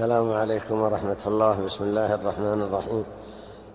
السلام 0.00 0.32
عليكم 0.32 0.80
ورحمة 0.80 1.22
الله. 1.26 1.54
بسم 1.68 1.84
الله 1.84 2.14
الرحمن 2.14 2.60
الرحيم. 2.62 3.04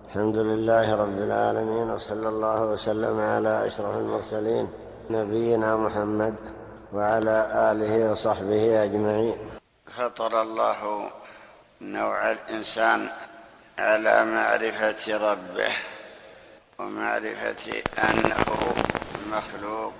الحمد 0.08 0.36
لله 0.36 0.86
رب 0.94 1.18
العالمين 1.18 1.90
وصلى 1.90 2.28
الله 2.28 2.62
وسلم 2.62 3.20
على 3.20 3.66
أشرف 3.66 3.94
المرسلين 3.96 4.66
نبينا 5.10 5.76
محمد 5.76 6.34
وعلى 6.92 7.36
آله 7.70 8.10
وصحبه 8.10 8.84
أجمعين. 8.84 9.38
فطر 9.96 10.42
الله 10.42 10.80
نوع 11.80 12.30
الإنسان 12.30 13.06
على 13.78 14.24
معرفة 14.24 15.30
ربه 15.30 15.74
ومعرفة 16.78 17.66
أنه 18.02 18.48
مخلوق 19.30 19.94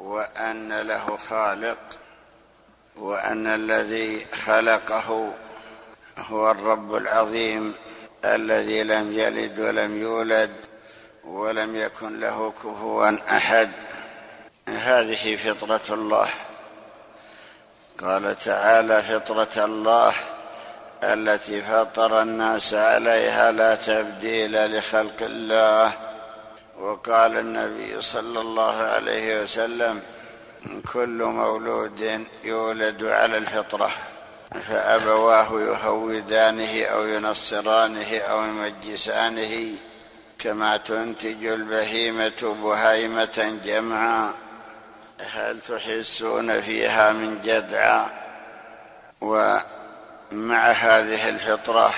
وأن 0.00 0.80
له 0.80 1.06
خالق. 1.28 1.99
وأن 2.96 3.46
الذي 3.46 4.26
خلقه 4.44 5.32
هو 6.18 6.50
الرب 6.50 6.94
العظيم 6.94 7.74
الذي 8.24 8.82
لم 8.82 9.12
يلد 9.12 9.60
ولم 9.60 10.02
يولد 10.02 10.50
ولم 11.24 11.76
يكن 11.76 12.20
له 12.20 12.52
كفوا 12.64 13.36
أحد. 13.36 13.70
هذه 14.68 15.36
فطرة 15.36 15.94
الله. 15.94 16.28
قال 18.00 18.38
تعالى 18.38 19.02
فطرة 19.02 19.64
الله 19.64 20.14
التي 21.02 21.62
فطر 21.62 22.22
الناس 22.22 22.74
عليها 22.74 23.52
لا 23.52 23.74
تبديل 23.74 24.78
لخلق 24.78 25.22
الله. 25.22 25.92
وقال 26.80 27.38
النبي 27.38 28.00
صلى 28.00 28.40
الله 28.40 28.76
عليه 28.76 29.42
وسلم 29.42 30.02
كل 30.92 31.22
مولود 31.22 32.26
يولد 32.44 33.04
على 33.04 33.38
الفطرة 33.38 33.90
فأبواه 34.68 35.60
يهودانه 35.60 36.84
أو 36.84 37.06
ينصرانه 37.06 38.18
أو 38.18 38.42
يمجسانه 38.42 39.74
كما 40.38 40.76
تنتج 40.76 41.44
البهيمة 41.44 42.56
بهيمة 42.62 43.58
جمعا. 43.64 44.32
هل 45.20 45.60
تحسون 45.60 46.60
فيها 46.60 47.12
من 47.12 47.42
جدعى 47.44 48.06
ومع 49.20 50.70
هذه 50.70 51.28
الفطرة 51.28 51.94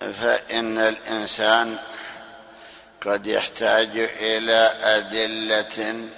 فإن 0.00 0.78
الإنسان 0.78 1.76
قد 3.06 3.26
يحتاج 3.26 4.08
إلى 4.20 4.74
أدلة 4.82 6.08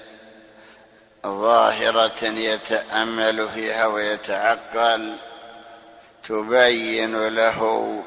ظاهرة 1.26 2.24
يتأمل 2.24 3.48
فيها 3.48 3.86
ويتعقل 3.86 5.16
تبين 6.28 7.28
له 7.28 8.02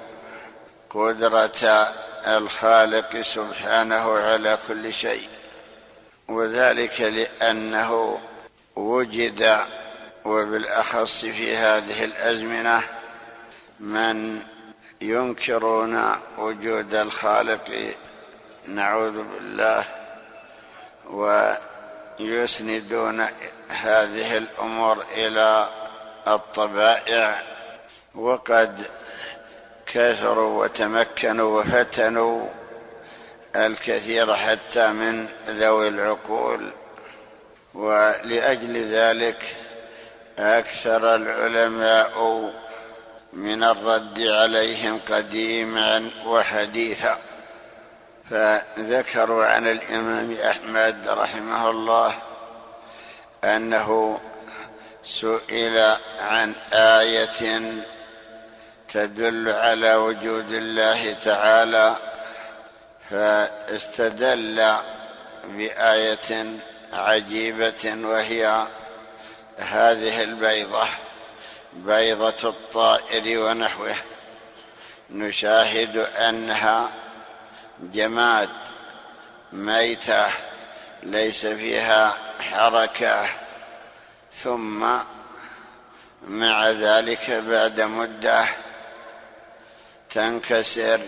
قدرة 0.90 1.88
الخالق 2.28 3.22
سبحانه 3.22 4.18
على 4.18 4.58
كل 4.68 4.94
شيء. 4.94 5.30
وذلك 6.28 7.02
لأنه 7.02 8.20
وجد 8.76 9.58
وبالأخص 10.26 11.26
في 11.26 11.56
هذه 11.56 12.04
الأزمنة 12.04 12.82
من 13.80 14.42
ينكرون 15.02 16.12
وجود 16.38 16.96
الخالق. 16.96 17.96
نعوذ 18.68 19.24
بالله. 19.24 19.86
و 21.10 21.54
يسندون 22.20 23.26
هذه 23.70 24.38
الأمور 24.38 25.06
إلى 25.16 25.68
الطبائع 26.28 27.42
وقد 28.16 28.84
كثروا 29.86 30.64
وتمكنوا 30.64 31.62
وفتنوا 31.62 32.48
الكثير 33.56 34.36
حتى 34.36 34.88
من 34.88 35.28
ذوي 35.48 35.88
العقول 35.88 36.72
ولأجل 37.74 38.94
ذلك 38.94 39.56
أكثر 40.40 41.16
العلماء 41.16 42.50
من 43.34 43.64
الرد 43.64 44.22
عليهم 44.22 45.00
قديما 45.10 46.10
وحديثا. 46.26 47.18
فذكروا 48.30 49.46
عن 49.46 49.68
الإمام 49.68 50.34
أحمد 50.34 51.08
رحمه 51.08 51.70
الله 51.70 52.16
أنه 53.44 54.20
سئل 55.06 55.96
عن 56.22 56.56
آية 56.74 57.62
تدل 58.94 59.50
على 59.50 59.96
وجود 59.96 60.52
الله 60.52 61.16
تعالى 61.26 61.96
فاستدل 63.10 64.76
بآية 65.46 66.46
عجيبة 66.94 67.96
وهي 68.08 68.66
هذه 69.58 70.24
البيضة 70.24 70.88
بيضة 71.74 72.50
الطائر 72.50 73.40
ونحوه. 73.40 73.96
نشاهد 75.10 75.98
أنها 75.98 76.90
جماد 77.80 78.50
ميتة 79.52 80.26
ليس 81.04 81.46
فيها 81.46 82.14
حركة. 82.52 83.30
ثم 84.44 84.86
مع 86.28 86.70
ذلك 86.70 87.32
بعد 87.32 87.82
مدة 87.82 88.46
تنكسر 90.10 91.00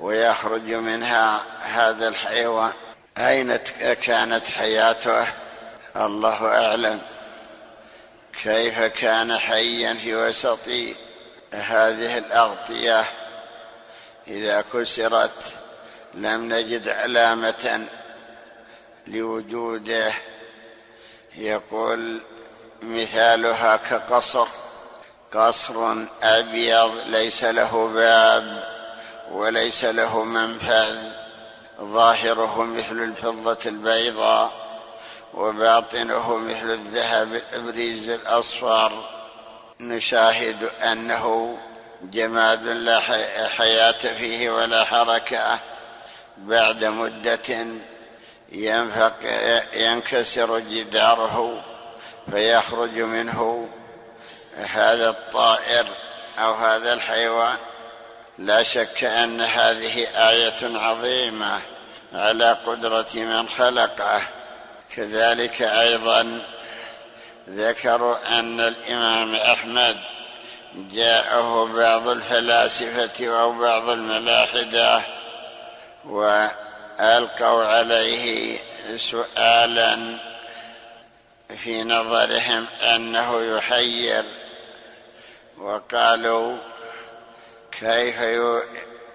ويخرج 0.00 0.62
منها 0.62 1.40
هذا 1.60 2.08
الحيوان. 2.08 2.72
أين 3.18 3.56
كانت 4.02 4.44
حياته؟ 4.44 5.26
الله 5.96 6.46
أعلم. 6.46 7.00
كيف 8.42 8.80
كان 8.80 9.38
حيا 9.38 9.94
في 9.94 10.14
وسط 10.14 10.68
هذه 11.52 12.18
الأغطية؟ 12.18 13.04
إذا 14.28 14.64
كسرت 14.72 15.61
لم 16.14 16.52
نجد 16.52 16.88
علامة 16.88 17.86
لوجوده. 19.06 20.12
يقول 21.36 22.20
مثالها 22.82 23.76
كقصر. 23.76 24.46
قصر 25.32 25.94
أبيض 26.22 26.92
ليس 27.06 27.44
له 27.44 27.90
باب 27.94 28.64
وليس 29.30 29.84
له 29.84 30.24
منفذ. 30.24 30.98
ظاهره 31.80 32.62
مثل 32.62 33.02
الفضة 33.02 33.58
البيضاء 33.66 34.52
وباطنه 35.34 36.36
مثل 36.36 36.70
الذهب 36.70 37.34
الابريز 37.34 38.08
الأصفر. 38.08 38.92
نشاهد 39.80 40.70
أنه 40.82 41.58
جماد 42.02 42.66
لا 42.66 43.00
حياة 43.48 43.92
فيه 44.18 44.50
ولا 44.50 44.84
حركة. 44.84 45.58
بعد 46.38 46.84
مدة 46.84 47.66
ينكسر 49.74 50.58
جداره 50.58 51.62
فيخرج 52.30 52.98
منه 52.98 53.68
هذا 54.56 55.08
الطائر 55.08 55.86
أو 56.38 56.54
هذا 56.54 56.92
الحيوان. 56.92 57.56
لا 58.38 58.62
شك 58.62 59.04
أن 59.04 59.40
هذه 59.40 60.06
آية 60.30 60.78
عظيمة 60.78 61.60
على 62.12 62.56
قدرة 62.66 63.08
من 63.14 63.48
خلقه. 63.48 64.22
كذلك 64.96 65.62
أيضا 65.62 66.40
ذكروا 67.48 68.38
أن 68.38 68.60
الإمام 68.60 69.34
أحمد 69.34 69.96
جاءه 70.74 71.66
بعض 71.76 72.08
الفلاسفة 72.08 73.40
أو 73.40 73.52
بعض 73.52 73.88
الملاحدة 73.88 75.02
وألقوا 76.04 77.64
عليه 77.64 78.58
سؤالا 78.96 80.16
في 81.64 81.84
نظرهم 81.84 82.66
أنه 82.82 83.56
يحير. 83.56 84.24
وقالوا 85.58 86.56
كيف 87.72 88.20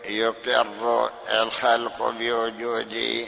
يقر 0.05 1.09
الخلق 1.41 2.13
بوجود 2.19 3.27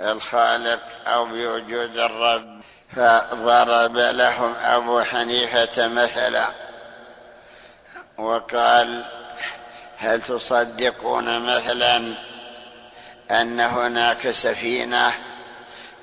الخالق 0.00 0.80
أو 1.06 1.24
بوجود 1.24 1.98
الرب؟ 1.98 2.60
فضرب 2.96 3.96
لهم 3.96 4.54
أبو 4.64 5.02
حنيفة 5.02 5.88
مثلا 5.88 6.48
وقال 8.18 9.04
هل 9.98 10.22
تصدقون 10.22 11.40
مثلا 11.40 12.14
أن 13.30 13.60
هناك 13.60 14.30
سفينة 14.30 15.12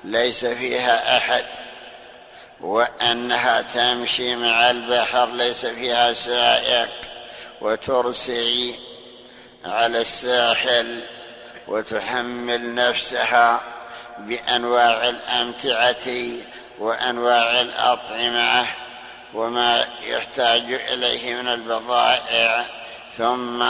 ليس 0.04 0.44
فيها 0.44 1.16
أحد 1.16 1.44
وأنها 2.60 3.64
تمشي 3.74 4.36
مع 4.36 4.70
البحر 4.70 5.26
ليس 5.26 5.66
فيها 5.66 6.12
سائق 6.12 6.88
وترسي 7.60 8.74
على 9.64 10.00
الساحل 10.00 11.00
وتحمل 11.68 12.74
نفسها 12.74 13.60
بأنواع 14.18 15.08
الأمتعة 15.08 16.12
وأنواع 16.78 17.60
الأطعمة 17.60 18.66
وما 19.34 19.86
يحتاج 20.06 20.72
إليه 20.72 21.34
من 21.34 21.48
البضائع 21.48 22.64
ثم 23.16 23.64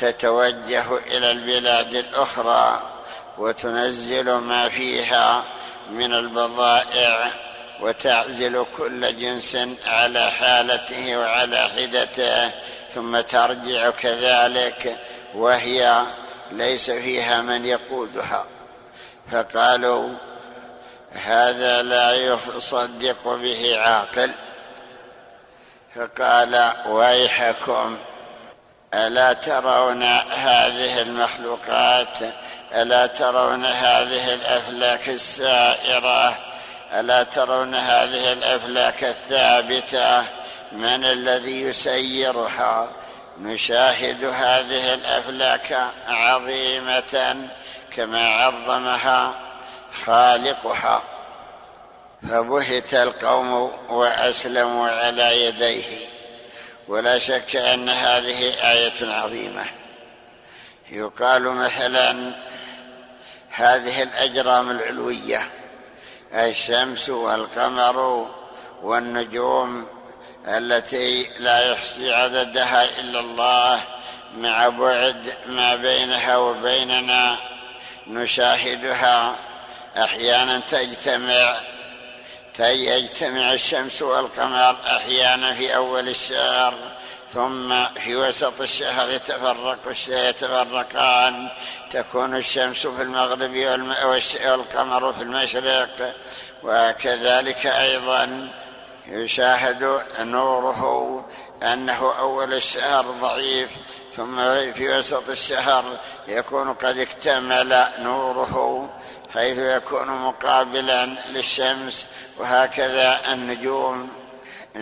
تتوجه 0.00 0.96
إلى 1.06 1.30
البلاد 1.30 1.94
الأخرى 1.94 2.82
وتنزل 3.38 4.30
ما 4.32 4.68
فيها 4.68 5.42
من 5.90 6.14
البضائع 6.14 7.30
وتعزل 7.80 8.66
كل 8.78 9.16
جنس 9.16 9.58
على 9.86 10.30
حالته 10.30 11.16
وعلى 11.18 11.68
حدته 11.76 12.50
ثم 12.94 13.20
ترجع 13.20 13.90
كذلك 13.90 14.96
وهي 15.34 16.02
ليس 16.52 16.90
فيها 16.90 17.40
من 17.40 17.66
يقودها. 17.66 18.46
فقالوا 19.32 20.08
هذا 21.12 21.82
لا 21.82 22.14
يصدق 22.14 23.34
به 23.34 23.78
عاقل. 23.78 24.30
فقال 25.94 26.72
ويحكم 26.86 27.98
ألا 28.94 29.32
ترون 29.32 30.02
هذه 30.32 31.02
المخلوقات؟ 31.02 32.18
ألا 32.74 33.06
ترون 33.06 33.64
هذه 33.64 34.34
الأفلاك 34.34 35.08
السائرة؟ 35.08 36.38
ألا 36.94 37.22
ترون 37.22 37.74
هذه 37.74 38.32
الأفلاك 38.32 39.04
الثابتة؟ 39.04 40.24
من 40.72 41.04
الذي 41.04 41.62
يسيرها؟ 41.62 42.88
نشاهد 43.40 44.24
هذه 44.24 44.94
الأفلاك 44.94 45.78
عظيمة 46.08 47.36
كما 47.96 48.28
عظمها 48.28 49.34
خالقها. 50.04 51.02
فبهت 52.28 52.94
القوم 52.94 53.72
وأسلموا 53.88 54.90
على 54.90 55.44
يديه. 55.44 56.17
ولا 56.88 57.18
شك 57.18 57.56
أن 57.56 57.88
هذه 57.88 58.70
آية 58.72 59.12
عظيمة. 59.12 59.64
يقال 60.90 61.42
مثلا 61.42 62.32
هذه 63.50 64.02
الأجرام 64.02 64.70
العلوية 64.70 65.48
الشمس 66.34 67.08
والقمر 67.08 68.28
والنجوم 68.82 69.86
التي 70.48 71.26
لا 71.38 71.72
يحصي 71.72 72.14
عددها 72.14 72.84
إلا 73.00 73.20
الله 73.20 73.80
مع 74.36 74.68
بعد 74.68 75.34
ما 75.46 75.76
بينها 75.76 76.36
وبيننا 76.36 77.36
نشاهدها 78.06 79.36
أحيانا 79.96 80.58
تجتمع 80.58 81.56
يجتمع 82.66 83.52
الشمس 83.52 84.02
والقمر 84.02 84.76
أحيانا 84.86 85.54
في 85.54 85.76
أول 85.76 86.08
الشهر 86.08 86.74
ثم 87.32 87.84
في 87.94 88.16
وسط 88.16 88.60
الشهر 88.60 89.10
يتفرق 89.10 89.78
يتفرقان. 90.08 91.48
تكون 91.92 92.36
الشمس 92.36 92.86
في 92.86 93.02
المغرب 93.02 93.56
والقمر 94.44 95.12
في 95.12 95.22
المشرق 95.22 96.14
وكذلك 96.62 97.66
أيضا 97.66 98.48
يشاهد 99.06 100.02
نوره 100.20 101.24
أنه 101.62 102.12
أول 102.18 102.54
الشهر 102.54 103.04
ضعيف 103.20 103.70
ثم 104.12 104.36
في 104.72 104.98
وسط 104.98 105.28
الشهر 105.28 105.84
يكون 106.28 106.72
قد 106.72 106.98
اكتمل 106.98 107.86
نوره. 107.98 108.88
حيث 109.34 109.58
يكون 109.58 110.08
مقابلا 110.08 111.06
للشمس 111.06 112.06
وهكذا 112.38 113.20
النجوم. 113.32 114.08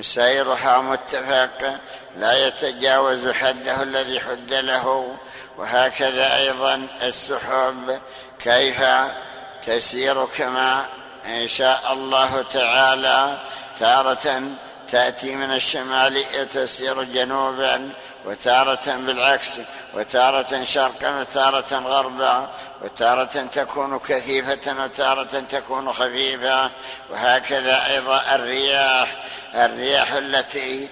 سيرها 0.01 0.79
متفق 0.79 1.81
لا 2.17 2.47
يتجاوز 2.47 3.29
حده 3.29 3.83
الذي 3.83 4.21
حد 4.21 4.53
له 4.53 5.17
وهكذا 5.59 6.37
أيضا 6.37 6.87
السحب. 7.03 8.01
كيف؟ 8.39 8.85
تسير 9.67 10.25
كما 10.25 10.85
شاء 11.47 11.93
الله 11.93 12.45
تعالى. 12.53 13.39
تارة 13.79 14.43
تأتي 14.91 15.35
من 15.35 15.51
الشمال 15.53 16.49
تسير 16.49 17.03
جنوبا. 17.03 17.91
وتارة 18.27 18.97
بالعكس 18.97 19.61
وتارة 19.95 20.65
شرقا 20.65 21.21
وتارة 21.21 21.79
غربا 21.79 22.49
وتارة 22.83 23.49
تكون 23.55 23.99
كثيفة 23.99 24.85
وتارة 24.85 25.43
تكون 25.51 25.93
خفيفة 25.93 26.71
وهكذا 27.11 27.87
أيضا 27.87 28.23
الرياح 28.35 29.09
الرياح 29.55 30.13
التي 30.13 30.89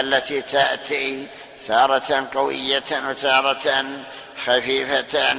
التي 0.00 0.40
تأتي 0.42 1.26
تارة 1.68 2.28
قوية 2.34 2.82
وتارة 3.08 3.84
خفيفة 4.46 5.36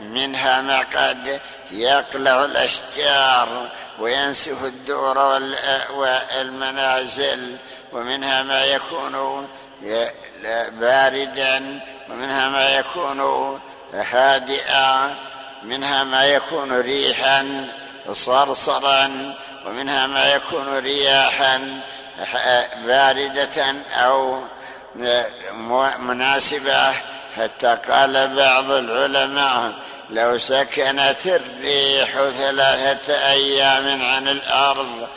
منها 0.00 0.60
ما 0.60 0.78
قد 0.78 1.40
يقلع 1.70 2.44
الأشجار 2.44 3.68
وينسف 3.98 4.64
الدور 4.64 5.18
والمنازل 5.90 7.56
ومنها 7.92 8.42
ما 8.42 8.64
يكون 8.64 9.48
باردا 10.80 11.80
ومنها 12.10 12.48
ما 12.48 12.70
يكون 12.70 13.20
هادئا 13.94 15.14
منها 15.62 16.04
ما 16.04 16.24
يكون 16.24 16.80
ريحا 16.80 17.68
صرصرا 18.12 19.34
ومنها 19.66 20.06
ما 20.06 20.34
يكون 20.34 20.78
رياحا 20.78 21.80
باردة 22.86 23.74
أو 23.94 24.42
مناسبة. 25.98 26.92
حتى 27.36 27.78
قال 27.88 28.36
بعض 28.36 28.70
العلماء 28.70 29.72
لو 30.10 30.38
سكنت 30.38 31.26
الريح 31.26 32.08
ثلاثة 32.10 33.30
أيام 33.30 34.02
عن 34.02 34.28
الأرض 34.28 35.08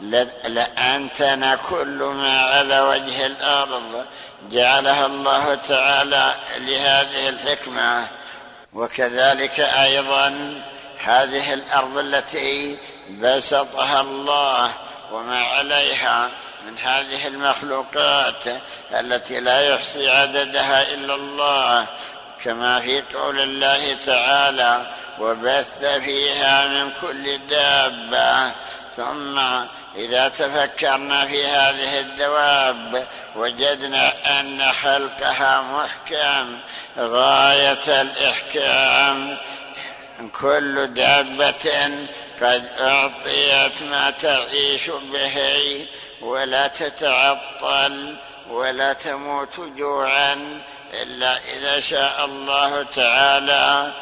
لأنتن 0.00 1.58
كل 1.70 2.12
ما 2.14 2.42
على 2.42 2.80
وجه 2.80 3.26
الأرض 3.26 4.04
جعلها 4.50 5.06
الله 5.06 5.58
تعالى 5.68 6.34
لهذه 6.56 7.28
الحكمة. 7.28 8.06
وكذلك 8.72 9.60
أيضا 9.60 10.60
هذه 10.98 11.54
الأرض 11.54 11.98
التي 11.98 12.78
بسطها 13.10 14.00
الله 14.00 14.72
وما 15.12 15.38
عليها 15.44 16.28
من 16.66 16.78
هذه 16.78 17.26
المخلوقات 17.26 18.44
التي 18.92 19.40
لا 19.40 19.74
يحصي 19.74 20.10
عددها 20.10 20.82
إلا 20.94 21.14
الله 21.14 21.86
كما 22.44 22.80
في 22.80 23.02
قول 23.14 23.40
الله 23.40 23.96
تعالى 24.06 24.86
وبث 25.18 25.84
فيها 25.84 26.66
من 26.66 26.92
كل 27.00 27.38
دابة 27.50 28.52
ثم 28.98 29.38
إذا 29.96 30.28
تفكرنا 30.28 31.26
في 31.26 31.46
هذه 31.46 32.00
الدواب 32.00 33.06
وجدنا 33.36 34.12
أن 34.40 34.72
خلقها 34.72 35.62
محكم 35.62 36.58
غاية 36.98 38.00
الإحكام. 38.02 39.36
كل 40.40 40.94
دابة 40.94 41.90
قد 42.42 42.68
أعطيت 42.80 43.82
ما 43.90 44.10
تعيش 44.10 44.90
به 44.90 45.36
ولا 46.20 46.66
تتعطل 46.66 48.16
ولا 48.50 48.92
تموت 48.92 49.60
جوعا 49.60 50.60
إلا 51.02 51.38
إذا 51.56 51.80
شاء 51.80 52.24
الله 52.24 52.86
تعالى. 52.96 53.92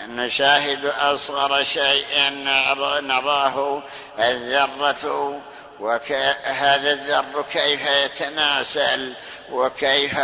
نشاهد 0.00 0.84
أصغر 0.84 1.62
شيء 1.62 2.30
نراه 3.00 3.82
الذرة. 4.18 5.40
وهذا 5.80 6.92
الذر 6.92 7.44
كيف 7.52 7.80
يتناسل؟ 7.90 9.12
وكيف 9.50 10.16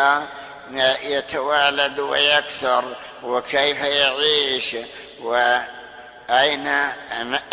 يتوالد 1.03 1.99
ويكثر؟ 1.99 2.85
وكيف 3.23 3.81
يعيش؟ 3.83 4.77
واين 6.31 6.69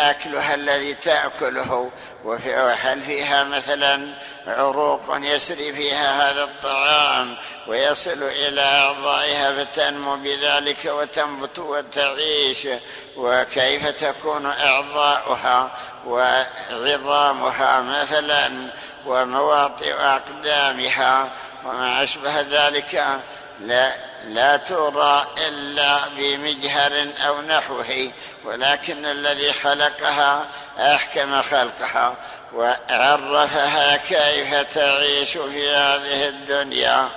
أكلها 0.00 0.54
الذي 0.54 0.94
تأكله؟ 0.94 1.90
وهل 2.24 3.02
فيها 3.02 3.44
مثلا 3.44 4.14
عروق 4.46 5.16
يسري 5.20 5.72
فيها 5.72 6.30
هذا 6.30 6.44
الطعام 6.44 7.36
ويصل 7.66 8.22
إلى 8.22 8.60
أعضائها 8.60 9.64
فتنمو 9.64 10.16
بذلك 10.16 10.84
وتنبت 10.84 11.58
وتعيش؟ 11.58 12.68
وكيف 13.16 13.88
تكون 13.88 14.46
أعضاؤها 14.46 15.70
وعظامها 16.06 17.80
مثلا 17.80 18.70
ومواطئ 19.06 19.94
أقدامها؟ 19.94 21.28
وما 21.64 22.02
أشبه 22.02 22.40
ذلك؟ 22.40 23.20
لا, 23.60 23.92
لا 24.24 24.56
ترى 24.56 25.26
إلا 25.48 26.08
بمجهر 26.16 27.06
أو 27.26 27.40
نحوه 27.42 28.10
ولكن 28.44 29.06
الذي 29.06 29.52
خلقها 29.52 30.46
أحكم 30.78 31.42
خلقها 31.42 32.16
وعرفها 32.54 33.96
كيف 33.96 34.54
تعيش 34.54 35.30
في 35.30 35.70
هذه 35.70 36.28
الدنيا. 36.28 37.08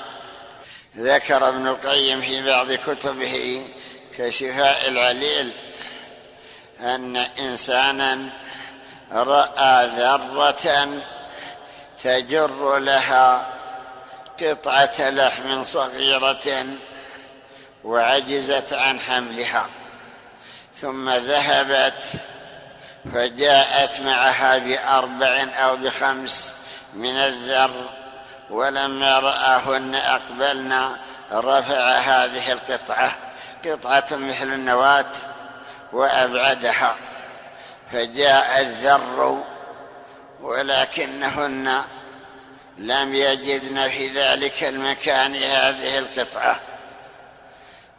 ذكر 0.98 1.48
ابن 1.48 1.68
القيم 1.68 2.22
في 2.22 2.46
بعض 2.46 2.72
كتبه 2.72 3.66
كشفاء 4.18 4.88
العليل 4.88 5.52
أن 6.80 7.16
إنسانا 7.18 8.30
رأى 9.12 9.88
ذرة 9.88 10.88
تجر 12.04 12.78
لها 12.78 13.48
قطعة 14.42 15.10
لحم 15.10 15.64
صغيرة 15.64 16.66
وعجزت 17.84 18.74
عن 18.74 19.00
حملها 19.00 19.68
ثم 20.76 21.10
ذهبت 21.10 22.04
فجاءت 23.14 24.00
معها 24.00 24.58
بأربع 24.58 25.48
أو 25.58 25.76
بخمس 25.76 26.54
من 26.94 27.16
الذر 27.16 27.90
ولما 28.50 29.20
رآهن 29.20 29.96
أقبلنا 29.96 30.98
رفع 31.32 31.98
هذه 31.98 32.52
القطعة 32.52 33.16
قطعة 33.66 34.06
مثل 34.12 34.54
النواة 34.54 35.12
وأبعدها 35.94 36.96
فجاء 37.92 38.62
الذر 38.62 39.44
ولكنهن 40.42 41.82
لم 42.78 43.16
يجدن 43.16 43.90
في 43.90 44.08
ذلك 44.08 44.64
المكان 44.64 45.36
هذه 45.36 45.98
القطعة. 45.98 46.60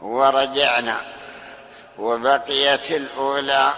ورجعنا 0.02 0.96
وبقيت 1.98 2.90
الأولى 2.90 3.72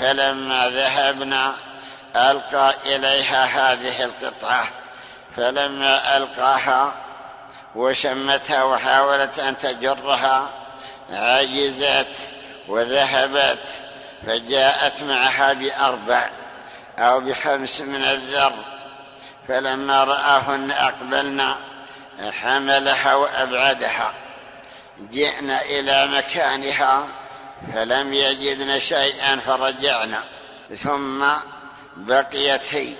فلما 0.00 0.68
ذهبنا 0.68 1.54
ألقى 2.16 2.74
إليها 2.86 3.44
هذه 3.44 4.04
القطعة 4.04 4.68
فلما 5.36 6.16
ألقاها 6.16 6.92
وشمتها 7.74 8.62
وحاولت 8.62 9.38
أن 9.38 9.58
تجرها 9.58 10.48
عجزت 11.10 12.06
وذهبت 12.68 13.58
فجاءت 14.26 15.02
معها 15.02 15.52
بأربع 15.52 16.30
أو 16.98 17.20
بخمس 17.20 17.80
من 17.80 18.04
الذر 18.04 18.52
فلما 19.48 20.04
رآهن 20.04 20.70
أقبلنا 20.70 21.56
حملها 22.42 23.14
وأبعدها. 23.14 24.12
جئنا 25.00 25.62
إلى 25.62 26.06
مكانها 26.06 27.06
فلم 27.74 28.14
يجدن 28.14 28.78
شيئا 28.78 29.36
فرجعنا. 29.46 30.24
ثم 30.76 31.26
بقيت 31.96 32.74
هي 32.74 32.92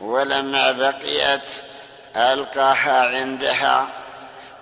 ولما 0.00 0.72
بقيت 0.72 1.40
ألقاها 2.16 3.16
عندها 3.16 3.88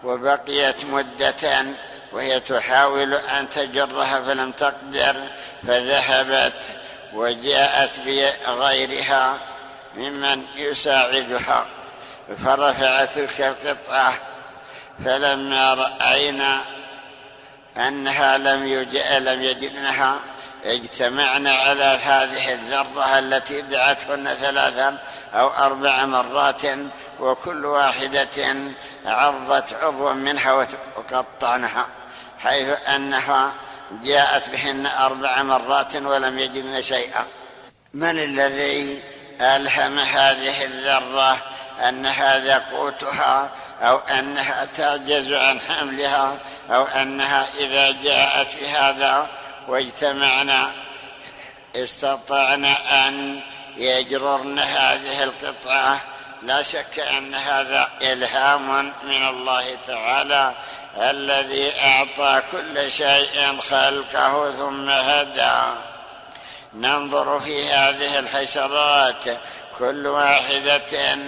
وبقيت 0.04 0.84
مده 0.84 1.64
وهي 2.12 2.40
تحاول 2.40 3.14
أن 3.14 3.48
تجرها 3.48 4.20
فلم 4.20 4.52
تقدر 4.52 5.16
فذهبت 5.66 6.62
وجاءت 7.12 7.90
بغيرها 8.06 9.38
ممن 9.94 10.46
يساعدها. 10.56 11.66
فرفعت 12.44 13.14
تلك 13.14 13.40
القطعة 13.40 14.14
فلما 15.04 15.74
رأينا 15.74 16.60
أنها 17.76 18.38
لم 18.38 18.88
لم 19.18 19.42
يجدنها 19.42 20.20
اجتمعنا 20.64 21.52
على 21.52 21.84
هذه 21.84 22.52
الذرة 22.52 23.18
التي 23.18 23.60
دعتهن 23.60 24.34
ثلاثا 24.34 24.98
أو 25.34 25.48
أربع 25.48 26.04
مرات 26.04 26.62
وكل 27.20 27.66
واحدة 27.66 28.56
عضت 29.06 29.74
عضوا 29.82 30.12
منها 30.12 30.66
وقطعنها 30.96 31.86
حيث 32.38 32.68
أنها 32.88 33.52
جاءت 34.04 34.48
بهن 34.48 34.86
أربع 34.86 35.42
مرات 35.42 35.96
ولم 35.96 36.38
يجدن 36.38 36.82
شيئا. 36.82 37.24
من 37.94 38.18
الذي 38.18 39.02
ألهم 39.40 39.98
هذه 39.98 40.64
الذرة 40.64 41.36
أن 41.80 42.06
هذا 42.06 42.64
قوتها 42.72 43.50
أو 43.82 43.98
أنها 43.98 44.64
تعجز 44.64 45.32
عن 45.32 45.60
حملها 45.60 46.36
أو 46.70 46.84
أنها 46.84 47.46
إذا 47.58 47.90
جاءت 48.02 48.50
في 48.50 48.68
هذا 48.68 49.26
واجتمعنا 49.68 50.72
استطعنا 51.76 53.08
أن 53.08 53.40
يجررن 53.76 54.58
هذه 54.58 55.24
القطعة. 55.24 56.00
لا 56.42 56.62
شك 56.62 56.98
أن 56.98 57.34
هذا 57.34 57.88
إلهام 58.02 58.92
من 59.04 59.28
الله 59.28 59.78
تعالى 59.86 60.52
الذي 60.96 61.72
أعطى 61.82 62.42
كل 62.52 62.90
شيء 62.90 63.60
خلقه 63.70 64.50
ثم 64.50 64.90
هدى. 64.90 65.78
ننظر 66.74 67.40
في 67.40 67.68
هذه 67.68 68.18
الحشرات 68.18 69.38
كل 69.78 70.06
واحدة 70.06 71.18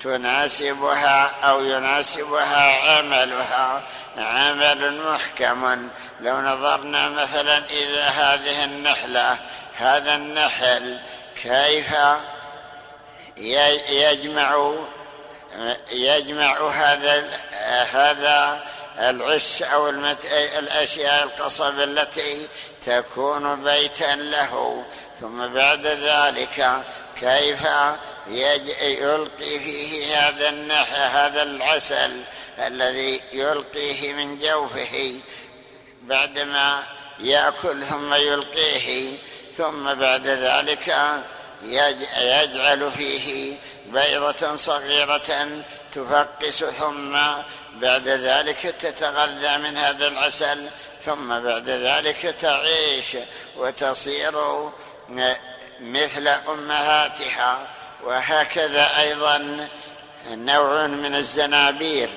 تناسبها 0.00 1.30
أو 1.44 1.64
يناسبها 1.64 2.90
عملها. 2.90 3.82
عمل 4.18 5.02
محكم. 5.02 5.88
لو 6.20 6.40
نظرنا 6.40 7.08
مثلا 7.08 7.58
إلى 7.58 8.00
هذه 8.00 8.64
النحلة. 8.64 9.38
هذا 9.76 10.14
النحل 10.14 10.98
كيف 11.42 11.86
يجمع 13.88 14.74
يجمع 15.92 16.68
هذا 16.68 17.40
هذا 17.92 18.60
العش 18.98 19.62
أو 19.62 19.88
الأشياء 20.58 21.24
القصب 21.24 21.80
التي 21.80 22.48
تكون 22.86 23.64
بيتا 23.64 24.14
له. 24.14 24.84
ثم 25.20 25.46
بعد 25.46 25.86
ذلك 25.86 26.82
كيف 27.20 27.66
يلقي 28.30 29.58
فيه 29.58 30.16
هذا 30.16 30.48
النح 30.48 30.92
هذا 30.94 31.42
العسل 31.42 32.20
الذي 32.58 33.20
يلقيه 33.32 34.12
من 34.12 34.38
جوفه. 34.38 35.20
بعدما 36.02 36.82
يأكل 37.20 37.84
ثم 37.84 38.14
يلقيه 38.14 39.16
ثم 39.56 39.94
بعد 39.94 40.26
ذلك 40.26 40.96
يجعل 41.62 42.90
فيه 42.96 43.56
بيضة 43.86 44.56
صغيرة 44.56 45.48
تفقس 45.92 46.64
ثم 46.64 47.18
بعد 47.74 48.08
ذلك 48.08 48.74
تتغذى 48.80 49.56
من 49.56 49.76
هذا 49.76 50.08
العسل 50.08 50.68
ثم 51.00 51.40
بعد 51.40 51.68
ذلك 51.68 52.34
تعيش 52.40 53.16
وتصير 53.56 54.34
مثل 55.80 56.28
أمهاتها. 56.28 57.68
وهكذا 58.04 59.00
أيضا 59.00 59.68
نوع 60.30 60.86
من 60.86 61.14
الزنابير. 61.14 62.10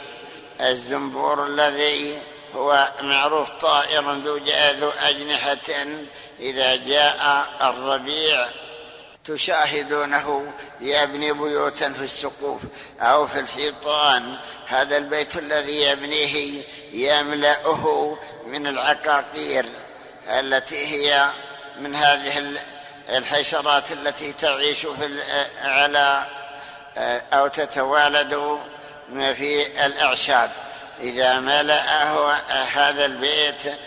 الزنبور 0.62 1.46
الذي 1.46 2.18
هو 2.56 2.90
معروف 3.02 3.50
طائر 3.50 4.12
ذو 4.12 4.38
ذو 4.80 4.90
أجنحة 4.90 5.86
إذا 6.40 6.76
جاء 6.76 7.48
الربيع 7.62 8.48
تشاهدونه 9.26 10.54
يبني 10.82 11.34
بيوتا 11.34 11.90
في 11.90 12.04
السقوف 12.04 12.62
أو 13.02 13.28
في 13.28 13.40
الحيطان. 13.40 14.36
هذا 14.68 14.98
البيت 14.98 15.38
الذي 15.38 15.82
يبنيه 15.82 16.64
يملأه 16.94 18.18
من 18.48 18.68
العقاقير 18.68 19.66
التي 20.28 20.86
هي 20.88 21.30
من 21.80 21.96
هذه 21.96 22.40
الحشرات 23.10 23.92
التي 23.92 24.34
تعيش 24.34 24.86
في 24.86 25.24
على 25.64 26.26
أو 27.34 27.48
تتوالد 27.48 28.60
في 29.14 29.86
الأعشاب. 29.86 30.52
إذا 31.02 31.40
ملأه 31.40 32.34
هذا 32.76 33.06
البيت 33.06 33.78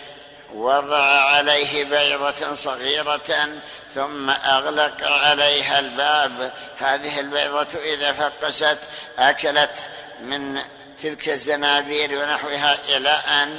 وضع 0.53 1.03
عليه 1.03 1.85
بيضة 1.85 2.55
صغيرة 2.55 3.49
ثم 3.95 4.29
أغلق 4.29 5.07
عليها 5.07 5.79
الباب. 5.79 6.53
هذه 6.79 7.19
البيضة 7.19 7.79
إذا 7.83 8.11
فقست 8.11 8.77
أكلت 9.19 9.75
من 10.21 10.61
تلك 11.01 11.29
الزنابير 11.29 12.21
ونحوها 12.21 12.77
إلى 12.89 13.09
أن 13.09 13.57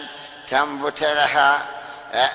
تنبت 0.51 1.03
لها 1.03 1.67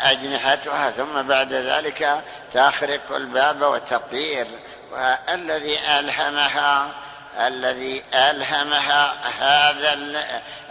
أجنحتها. 0.01 0.91
ثم 0.91 1.21
بعد 1.21 1.53
ذلك 1.53 2.23
تخرق 2.55 3.15
الباب 3.15 3.61
وتطير 3.61 4.47
والذي 4.91 5.79
ألهمها 5.99 6.91
الذي 7.39 8.03
ألهمها 8.13 9.13
هذا 9.39 9.93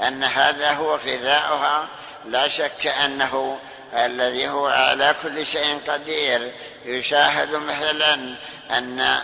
أن 0.08 0.24
هذا 0.24 0.70
هو 0.70 0.96
غذاؤها 0.96 1.88
لا 2.24 2.48
شك 2.48 2.86
أنه 2.86 3.58
الذي 3.94 4.48
هو 4.48 4.66
على 4.66 5.14
كل 5.22 5.46
شيء 5.46 5.80
قدير. 5.88 6.52
يشاهد 6.84 7.54
مثلا 7.54 8.34
أن 8.70 9.18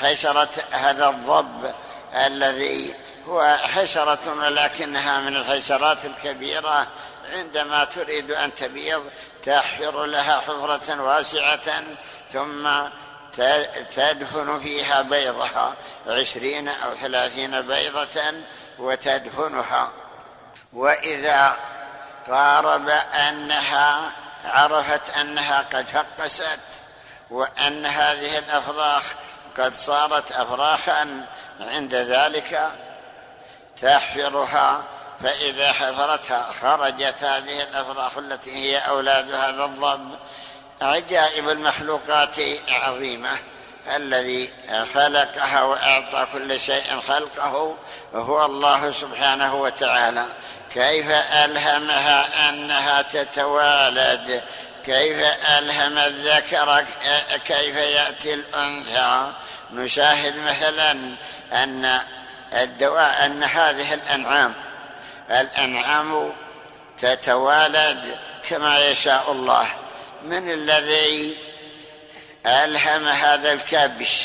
حشرة 0.00 0.50
هذا 0.70 1.08
الضب 1.08 1.74
الذي 2.14 2.94
هو 3.28 3.56
حشرة 3.74 4.34
ولكنها 4.38 5.20
من 5.20 5.36
الحشرات 5.36 6.04
الكبيرة. 6.04 6.86
عندما 7.32 7.84
تريد 7.84 8.30
أن 8.30 8.54
تبيض 8.54 9.04
تحفر 9.44 10.04
لها 10.04 10.40
حفرة 10.40 11.02
واسعة 11.02 11.84
ثم 12.32 12.70
تدهن 13.96 14.60
فيها 14.62 15.02
بيضها 15.02 15.74
عشرين 16.06 16.68
أو 16.68 16.94
ثلاثين 16.94 17.60
بيضة 17.60 18.20
وتدهنها. 18.78 19.90
وإذا 20.72 21.56
قارب 22.26 22.88
أنها 23.28 24.12
عرفت 24.44 25.16
أنها 25.16 25.64
قد 25.72 25.86
فقست 25.86 26.60
وأن 27.30 27.86
هذه 27.86 28.38
الأفراخ 28.38 29.02
قد 29.58 29.74
صارت 29.74 30.32
أفراخا 30.32 31.26
عند 31.60 31.94
ذلك 31.94 32.70
تحفرها 33.82 34.82
فإذا 35.22 35.72
حفرتها 35.72 36.52
خرجت 36.62 37.24
هذه 37.24 37.62
الأفراخ 37.62 38.18
التي 38.18 38.50
هي 38.50 38.78
أولاد 38.78 39.34
هذا 39.34 39.64
الضب 39.64 40.08
عجائب 40.82 41.48
المخلوقات 41.48 42.36
عظيمة 42.68 43.30
الذي 43.96 44.50
خلقها 44.94 45.62
وأعطى 45.62 46.26
كل 46.32 46.60
شيء 46.60 47.00
خلقه 47.08 47.76
هو 48.14 48.44
الله 48.44 48.90
سبحانه 48.90 49.54
وتعالى. 49.54 50.26
كيف 50.74 51.10
ألهمها 51.44 52.48
أنها 52.48 53.02
تتوالد؟ 53.02 54.42
كيف 54.86 55.16
ألهم 55.58 55.98
الذكر؟ 55.98 56.84
كيف 57.44 57.76
يأتي 57.76 58.34
الأنثى؟ 58.34 59.32
نشاهد 59.72 60.36
مثلا 60.36 60.90
أن 61.52 62.00
الدواء 62.52 63.26
أن 63.26 63.44
هذه 63.44 63.94
الأنعام 63.94 64.54
الأنعام 65.30 66.32
تتوالد 66.98 68.18
كما 68.48 68.78
يشاء 68.78 69.32
الله. 69.32 69.66
من 70.24 70.50
الذي 70.52 71.36
ألهم 72.46 73.08
هذا 73.08 73.52
الكبش؟ 73.52 74.24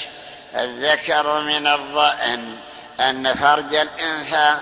الذكر 0.55 1.39
من 1.41 1.67
الضأن 1.67 2.57
أن 2.99 3.35
فرج 3.35 3.75
الأنثى 3.75 4.57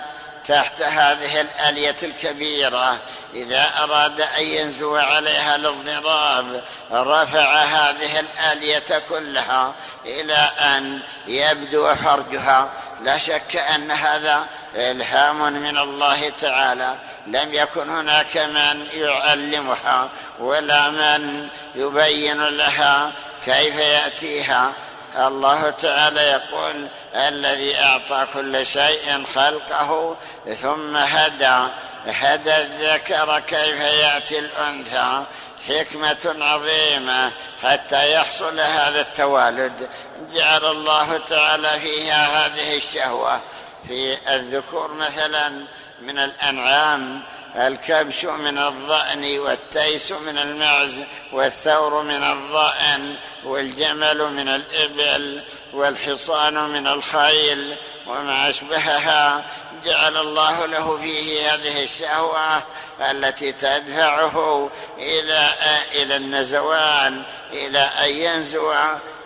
تحت 0.47 0.81
هذه 0.81 1.41
الآلية 1.41 1.95
الكبيرة. 2.03 2.97
إذا 3.33 3.69
أراد 3.79 4.21
أن 4.21 4.43
ينزو 4.43 4.95
عليها 4.95 5.57
للضراب 5.57 6.63
رفع 6.91 7.63
هذه 7.63 8.19
الآلية 8.19 9.01
كلها 9.09 9.73
إلى 10.05 10.51
أن 10.59 10.99
يبدو 11.27 11.95
فرجها. 11.95 12.69
لا 13.01 13.17
شك 13.17 13.55
أن 13.55 13.91
هذا 13.91 14.45
إلهام 14.75 15.53
من 15.53 15.77
الله 15.77 16.31
تعالى. 16.41 16.95
لم 17.27 17.53
يكن 17.53 17.89
هناك 17.89 18.37
من 18.37 18.87
يعلمها 18.93 20.09
ولا 20.39 20.89
من 20.89 21.47
يبين 21.75 22.43
لها 22.43 23.11
كيف 23.45 23.75
يأتيها. 23.75 24.73
الله 25.17 25.69
تعالى 25.69 26.21
يقول 26.21 26.87
الذي 27.15 27.81
أعطى 27.81 28.25
كل 28.33 28.65
شيء 28.67 29.25
خلقه 29.35 30.15
ثم 30.61 30.97
هدى. 30.97 31.67
هدى 32.07 32.57
الذكر 32.57 33.39
كيف 33.39 33.79
يأتي 33.79 34.39
الأنثى. 34.39 35.23
حكمة 35.67 36.45
عظيمة 36.45 37.31
حتى 37.63 38.13
يحصل 38.13 38.59
هذا 38.59 39.01
التوالد. 39.01 39.89
جعل 40.33 40.65
الله 40.65 41.17
تعالى 41.29 41.79
فيها 41.79 42.45
هذه 42.45 42.77
الشهوة. 42.77 43.41
في 43.87 44.17
الذكور 44.35 44.93
مثلا 44.93 45.49
من 46.01 46.19
الأنعام 46.19 47.21
الكبش 47.55 48.25
من 48.25 48.57
الضأن 48.57 49.39
والتيس 49.39 50.11
من 50.11 50.37
المعز 50.37 51.01
والثور 51.31 52.03
من 52.03 52.23
الضأن 52.23 53.15
والجمل 53.43 54.17
من 54.17 54.47
الإبل 54.47 55.41
والحصان 55.73 56.53
من 56.53 56.87
الخيل 56.87 57.75
وما 58.07 58.49
أشبهها 58.49 59.45
جعل 59.85 60.17
الله 60.17 60.65
له 60.65 60.97
فيه 60.97 61.53
هذه 61.53 61.83
الشهوة 61.83 62.63
التي 63.01 63.51
تدفعه 63.51 64.69
إلى 64.97 65.49
إلى 65.91 66.15
النزوان 66.15 67.23
إلى 67.53 67.79
أن 67.79 68.09
ينزو 68.09 68.73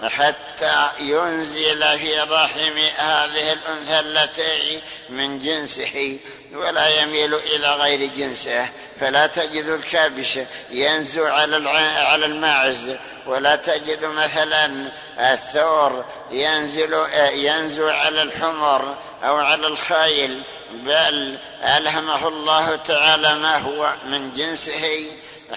حتى 0.04 0.88
ينزل 1.00 2.00
في 2.00 2.20
رحم 2.20 2.78
هذه 2.98 3.54
الأنثى 3.54 4.00
التي 4.00 4.82
من 5.10 5.40
جنسه 5.40 6.18
ولا 6.54 7.02
يميل 7.02 7.36
إلى 7.36 7.74
غير 7.74 8.10
جنسه. 8.18 8.70
فلا 9.00 9.28
تجد 9.28 9.66
الكابش 9.66 10.40
ينزو 10.72 11.26
على 11.26 11.70
على 12.00 12.26
الماعز. 12.26 12.96
ولا 13.26 13.56
تجد 13.56 14.06
مثلا 14.06 14.92
الثور 15.20 16.06
ينزل 16.32 17.06
ينزو 17.34 17.88
على 17.88 18.22
الحمر. 18.22 18.98
أو 19.24 19.38
على 19.38 19.68
الخيل 19.68 20.42
بل 20.72 21.38
ألهمه 21.64 22.28
الله 22.28 22.76
تعالى 22.76 23.36
ما 23.36 23.58
هو 23.58 23.94
من 24.06 24.34
جنسه 24.34 25.12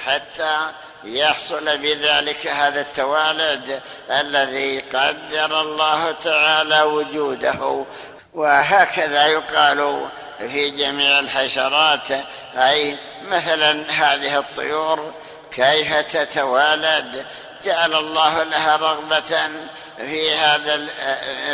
حتى 0.07 0.57
يحصل 1.05 1.79
بذلك 1.79 2.46
هذا 2.46 2.81
التوالد 2.81 3.81
الذي 4.11 4.79
قدر 4.79 5.61
الله 5.61 6.14
تعالى 6.25 6.83
وجوده. 6.83 7.85
وهكذا 8.35 9.27
يقال 9.27 10.09
في 10.38 10.70
جميع 10.70 11.18
الحشرات 11.18 12.09
أي 12.57 12.96
مثلا 13.29 13.90
هذه 13.90 14.38
الطيور 14.38 15.12
كيف 15.53 15.96
تتوالد؟ 15.96 17.27
جعل 17.64 17.94
الله 17.94 18.42
لها 18.42 18.77
رغبة 18.77 19.51
في 19.98 20.35
هذا 20.35 20.87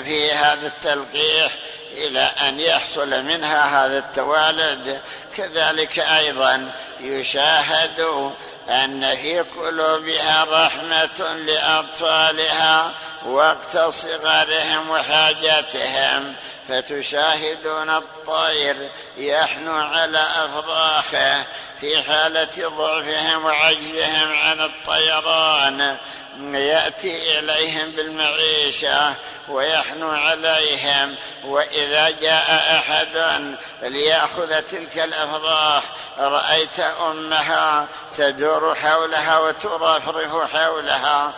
في 0.05 0.33
هذا 0.33 0.67
التلقيح 0.67 1.53
إلى 1.93 2.21
أن 2.21 2.61
يحصل 2.61 3.23
منها 3.23 3.85
هذا 3.85 3.99
التوالد. 3.99 5.01
كذلك 5.37 5.99
أيضا 5.99 6.71
يشاهد 7.01 8.33
أن 8.69 9.17
في 9.17 9.41
قلوبها 9.41 10.47
رحمة 10.51 11.35
لأطفالها 11.35 12.91
وقت 13.27 13.79
صغرهم 13.79 14.91
وحاجاتهم 14.91 16.35
فتشاهدون 16.69 17.91
الطير 17.91 18.77
يحنو 19.17 19.73
على 19.73 20.19
أفراخه 20.19 21.45
في 21.81 22.03
حالة 22.03 22.69
ضعفهم 22.69 23.45
وعجزهم 23.45 24.33
عن 24.33 24.61
الطيران. 24.61 25.97
يأتي 26.39 27.39
إليهم 27.39 27.91
بالمعيشة 27.91 29.15
ويحنو 29.49 30.11
عليهم 30.11 31.15
وإذا 31.45 32.11
جاء 32.11 32.79
احد 32.79 33.57
ليأخذ 33.83 34.61
تلك 34.61 34.99
الافراخ 34.99 35.83
رأيت 36.19 36.81
أمها 36.81 37.87
تدور 38.17 38.75
حولها 38.75 39.39
وترفرف 39.39 40.55
حولها 40.55 41.33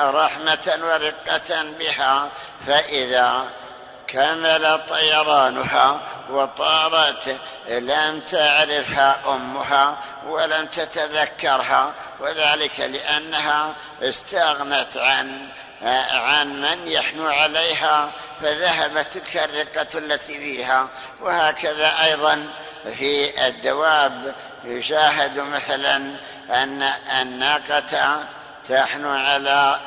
رحمة 0.00 0.78
ورقة 0.82 1.62
بها 1.78 2.28
فإذا 2.66 3.44
كمل 4.12 4.80
طيرانها 4.88 6.00
وطارت 6.30 7.36
لم 7.68 8.20
تعرفها 8.30 9.16
أمها 9.26 9.98
ولم 10.26 10.66
تتذكرها 10.66 11.92
وذلك 12.20 12.80
لأنها 12.80 13.74
استغنت 14.02 14.96
عن 14.96 15.48
عن 16.12 16.60
من 16.60 16.86
يحنو 16.86 17.28
عليها 17.28 18.10
فذهبت 18.42 19.06
تلك 19.14 19.36
الرقة 19.36 19.98
التي 19.98 20.38
فيها. 20.38 20.88
وهكذا 21.20 22.04
أيضا 22.04 22.46
في 22.98 23.46
الدواب 23.46 24.34
يشاهد 24.64 25.38
مثلا 25.38 25.96
أن 26.50 26.82
الناقه 27.20 28.24
تحن 28.68 29.06
على 29.06 29.78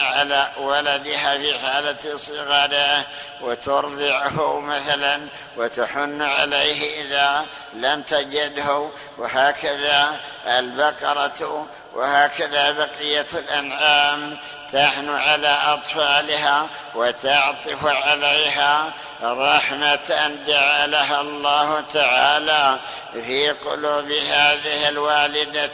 على 0.00 0.48
ولدها 0.56 1.38
في 1.38 1.58
حالة 1.58 2.16
صغره 2.16 3.04
وترضعه 3.40 4.60
مثلا 4.60 5.20
وتحن 5.56 6.22
عليه 6.22 7.02
إذا 7.02 7.46
لم 7.74 8.02
تجده 8.02 8.88
وهكذا 9.18 10.16
البقرة 10.46 11.66
وهكذا 11.96 12.70
بقية 12.70 13.26
الأنعام 13.34 14.36
تحن 14.72 15.08
على 15.08 15.58
أطفالها 15.66 16.68
وتعطف 16.94 17.86
عليها 17.86 18.92
رحمة 19.22 20.36
جعلها 20.46 21.20
الله 21.20 21.84
تعالى 21.94 22.78
في 23.12 23.50
قلوب 23.50 24.10
هذه 24.10 24.88
الوالدة 24.88 25.70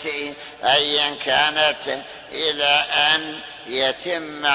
أيا 0.65 1.15
كانت 1.25 1.99
إلى 2.33 2.85
أن 3.15 3.39
يتم 3.67 4.49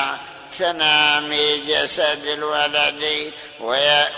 تنامي 0.60 1.58
جسد 1.58 2.26
الولد 2.26 3.34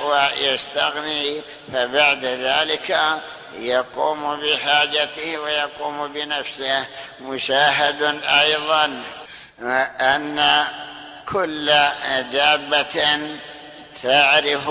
ويستغني 0.02 1.42
فبعد 1.74 2.26
ذلك 2.26 2.98
يقوم 3.54 4.36
بحاجته 4.36 5.38
ويقوم 5.38 6.14
بنفسه 6.14 6.86
مشاهد 7.22 8.22
أيضا. 8.24 9.04
ان 10.02 10.66
كل 11.32 11.66
دابة 12.32 13.20
تعرف 14.04 14.70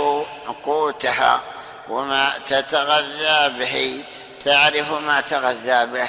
قوتها 0.64 1.40
وما 1.88 2.32
تتغذى 2.46 3.48
به 3.58 4.04
تعرف 4.44 4.92
ما 4.92 5.20
تغذى 5.20 5.86
به. 5.86 6.08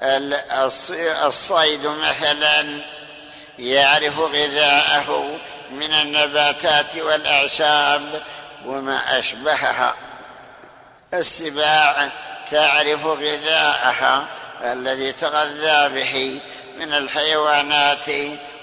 فالصيد 0.00 1.86
مثلا 1.86 2.80
يعرف 3.58 4.18
غذاءه 4.18 5.38
من 5.70 5.92
النباتات 5.92 6.96
والأعشاب 6.96 8.22
وما 8.64 9.18
أشبهها. 9.18 9.94
السباع 11.14 12.08
تعرف 12.50 13.06
غذاءها 13.06 14.26
الذي 14.62 15.12
تغذى 15.12 15.88
به 15.94 16.40
من 16.78 16.92
الحيوانات 16.92 18.06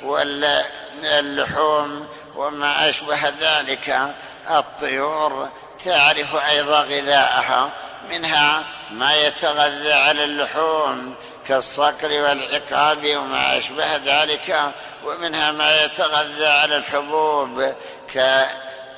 واللحوم 0.04 2.08
وما 2.36 2.90
أشبه 2.90 3.20
ذلك. 3.40 4.14
الطيور 4.50 5.50
تعرف 5.86 6.36
أيضا 6.50 6.82
غذاءها 6.82 7.70
منها 8.10 8.64
ما 8.92 9.16
يتغذى 9.16 9.94
على 9.94 10.24
اللحوم 10.24 11.16
كالصقر 11.48 12.22
والعقاب 12.22 13.18
وما 13.18 13.58
أشبه 13.58 13.96
ذلك 13.96 14.72
ومنها 15.06 15.52
ما 15.52 15.84
يتغذى 15.84 16.48
على 16.48 16.78
الحبوب 16.78 17.74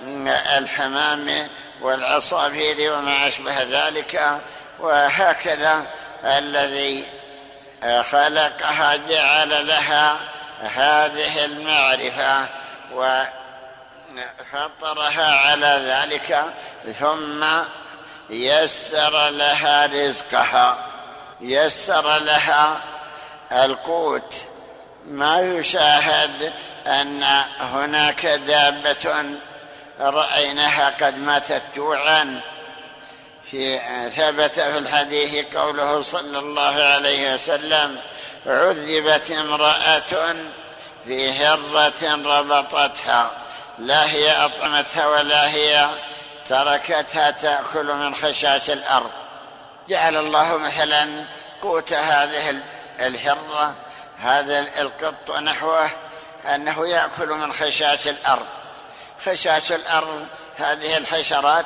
كالحمام 0.05 1.49
والعصافير 1.81 2.93
وما 2.93 3.27
أشبه 3.27 3.63
ك 4.01 4.39
وهكذا 4.79 5.85
الذي 6.25 7.05
خلقها 8.01 8.95
جعل 9.09 9.67
لها 9.67 10.17
هذه 10.61 11.45
المعرفة 11.45 12.45
وفطرها 14.53 15.35
على 15.35 15.81
ذلك 15.85 16.45
ثم 16.99 17.45
يسر 18.29 19.29
لها 19.29 19.85
رزقها. 19.85 20.77
يسر 21.41 22.17
لها 22.17 22.77
القوت. 23.51 24.33
ما 25.05 25.39
يشاهد 25.39 26.53
أن 26.87 27.23
هناك 27.59 28.25
دابة 28.25 29.25
رأيناها 29.99 30.89
قد 31.01 31.17
ماتت 31.17 31.61
جوعا. 31.75 32.41
في 33.51 33.79
ثبت 34.09 34.59
في 34.59 34.77
الحديث 34.77 35.55
قوله 35.55 36.01
صلى 36.01 36.39
الله 36.39 36.83
عليه 36.83 37.33
وسلم 37.33 37.99
عذبت 38.45 39.31
امرأة 39.31 40.35
في 41.05 41.31
هرة 41.31 42.15
ربطتها. 42.25 43.31
لا 43.79 44.11
هي 44.11 44.45
أطعمتها 44.45 45.07
ولا 45.07 45.49
هي 45.49 45.89
تركتها 46.49 47.31
تأكل 47.31 47.85
من 47.85 48.15
خشاش 48.15 48.69
الأرض. 48.69 49.11
جعل 49.87 50.15
الله 50.15 50.57
مثلا 50.57 51.23
قوت 51.61 51.93
هذه 51.93 52.61
الهرة 52.99 53.75
هذا 54.19 54.59
القط 54.59 55.29
ونحوه 55.29 55.89
أنه 56.55 56.87
يأكل 56.87 57.27
من 57.29 57.53
خشاش 57.53 58.07
الأرض. 58.07 58.45
خشاش 59.25 59.71
الأرض 59.71 60.27
هذه 60.57 60.97
الحشرات 60.97 61.65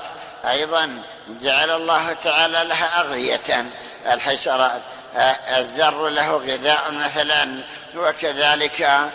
أيضا 0.49 1.01
جعل 1.27 1.69
الله 1.71 2.13
تعالى 2.13 2.63
لها 2.63 2.99
أغذية. 2.99 3.65
الحشرات 4.11 4.81
الذر 5.57 6.09
له 6.09 6.31
غذاء 6.37 6.91
مثلا 6.91 7.61
وكذلك 7.95 9.09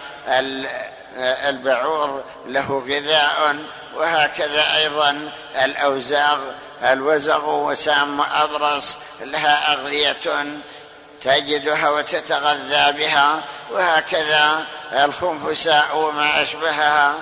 البعوض 1.18 2.24
له 2.46 2.85
غذاء 2.88 3.57
وهكذا 3.94 4.77
أيضا 4.77 5.31
الأوزاغ 5.64 6.38
الوزغ 6.83 7.51
وسام 7.51 8.20
أبرص 8.20 8.96
لها 9.20 9.72
أغذية. 9.72 10.44
تجدها 11.22 11.90
وتتغذى 11.90 12.92
بها 12.92 13.40
وهكذا 13.70 14.64
الخنفساء 14.92 15.96
وما 15.96 16.42
أشبهها. 16.42 17.14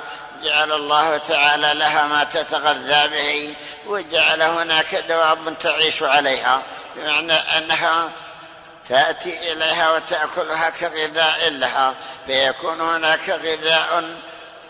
جعل 0.47 0.73
الله 0.73 1.17
تعالى 1.17 1.75
لها 1.75 2.07
ما 2.07 2.25
تتغذى 2.25 3.09
به 3.09 3.55
وجعل 3.87 4.43
هناك 4.43 4.95
دواب 5.09 5.59
تعيش 5.59 6.03
عليها 6.03 6.63
بمعنى 6.97 7.33
أنها 7.33 8.11
تأتي 8.89 9.53
إليها 9.53 9.91
وتأكلها 9.91 10.71
كغذاء 10.71 11.49
لها 11.49 11.95
فيكون 12.27 12.81
هناك 12.81 13.31
غذاء 13.31 14.05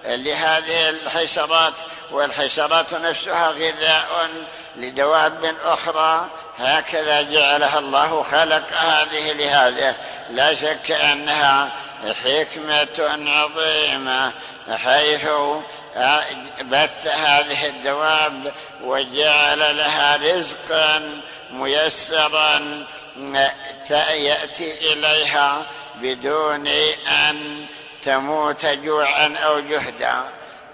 لهذه 0.05 0.89
الحشرات 0.89 1.73
والحشرات 2.11 2.95
نفسها 2.95 3.51
غذاء 3.51 4.29
لدواب 4.77 5.55
أخرى. 5.65 6.29
هكذا 6.59 7.23
جعلها 7.23 7.79
الله 7.79 8.23
خلق 8.23 8.73
هذه 8.73 9.33
لهذا 9.33 9.95
لا 10.31 10.55
شك 10.55 10.91
أنها 10.91 11.71
حكمه 12.13 13.31
عظيمه 13.31 14.33
حيث 14.85 15.27
بث 16.63 17.07
هذه 17.07 17.67
الدواب 17.67 18.53
وجعل 18.83 19.77
لها 19.77 20.17
رزقا 20.17 21.21
ميسرا 21.53 22.85
يأتي 24.11 24.93
إليها 24.93 25.63
بدون 25.97 26.67
أن 27.09 27.67
تموت 28.03 28.67
جوعا 28.67 29.37
أو 29.37 29.61
جهدا. 29.61 30.25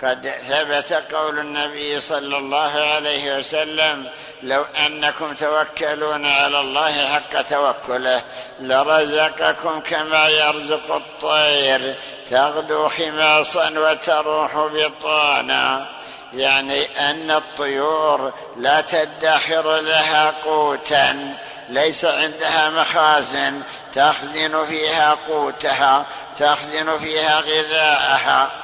قد 0.02 0.28
ثبت 0.28 0.92
قول 1.14 1.38
النبي 1.38 2.00
صلى 2.00 2.36
الله 2.38 2.72
عليه 2.94 3.38
وسلم 3.38 4.08
لو 4.42 4.64
أنكم 4.86 5.34
توكلون 5.34 6.26
على 6.26 6.60
الله 6.60 7.06
حق 7.06 7.42
توكله 7.42 8.22
لرزقكم 8.60 9.80
كما 9.80 10.28
يرزق 10.28 10.94
الطير 10.94 11.94
تغدو 12.30 12.88
خماصا 12.88 13.70
وتروح 13.70 14.56
بطانا 14.56 15.86
يعني 16.34 17.10
أن 17.10 17.30
الطيور 17.30 18.32
لا 18.56 18.80
تدخر 18.80 19.80
لها 19.80 20.34
قوتا 20.44 21.36
ليس 21.68 22.04
عندها 22.04 22.70
مخازن 22.70 23.62
تخزن 23.94 24.66
فيها 24.66 25.16
قوتها 25.28 26.06
تخزن 26.38 26.98
فيها 26.98 27.40
غذاءها. 27.40 28.61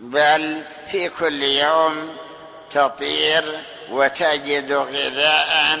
بل 0.00 0.62
في 0.90 1.08
كل 1.08 1.42
يوم 1.42 2.16
تطير 2.70 3.44
وتجد 3.90 4.72
غذاء 4.72 5.78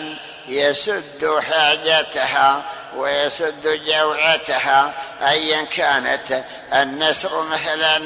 يسد 0.48 1.40
حاجتها 1.50 2.62
ويسد 2.96 3.80
جوعتها. 3.86 4.94
أيا 5.22 5.62
كانت 5.62 6.44
النسر 6.74 7.42
مثلا 7.42 8.02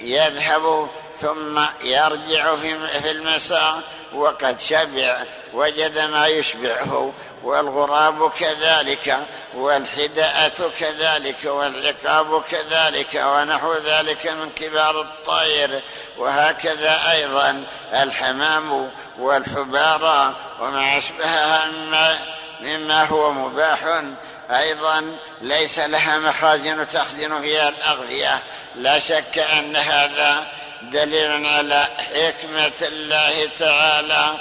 يذهب 0.00 0.88
ثم 1.20 1.60
يرجع 1.84 2.56
في 2.56 3.10
المساء 3.10 3.82
وقد 4.12 4.60
شبع 4.60 5.22
وجد 5.54 5.98
ما 5.98 6.26
يشبعه 6.26 7.12
والغراب 7.42 8.30
كذلك 8.30 9.18
والحداءة 9.54 10.70
كذلك 10.80 11.44
والعقاب 11.44 12.42
كذلك 12.42 13.22
ونحو 13.26 13.74
ذلك 13.74 14.26
من 14.26 14.50
كبار 14.50 15.00
الطير. 15.00 15.80
وهكذا 16.18 17.00
أيضا 17.12 17.64
الحمام 17.94 18.90
والحبارى 19.18 20.34
وما 20.60 20.98
أشبهها 20.98 21.66
مما 22.60 23.04
هو 23.04 23.32
مباح. 23.32 24.02
أيضا 24.50 25.16
ليس 25.40 25.78
لها 25.78 26.18
مخازن 26.18 26.88
تخزن 26.88 27.40
فيها 27.42 27.68
الأغذية. 27.68 28.42
لا 28.76 28.98
شك 28.98 29.38
أن 29.38 29.76
هذا 29.76 30.46
دليل 30.90 31.46
على 31.46 31.88
حكمة 31.98 32.88
الله 32.88 33.48
تعالى 33.58 34.34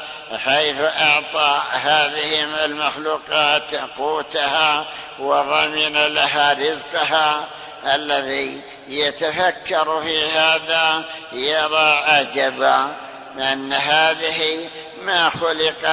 حيث 0.45 0.81
أعطى 0.81 1.61
هذه 1.71 2.65
المخلوقات 2.65 3.75
قوتها 3.97 4.85
وضمن 5.19 5.93
لها 5.93 6.53
رزقها. 6.53 7.47
الذي 7.85 8.61
يتفكر 8.87 10.01
في 10.01 10.27
هذا 10.27 11.03
يرى 11.33 12.03
عجبا 12.07 12.95
أن 13.37 13.73
هذه 13.73 14.69
ما 15.01 15.29
خلق 15.29 15.85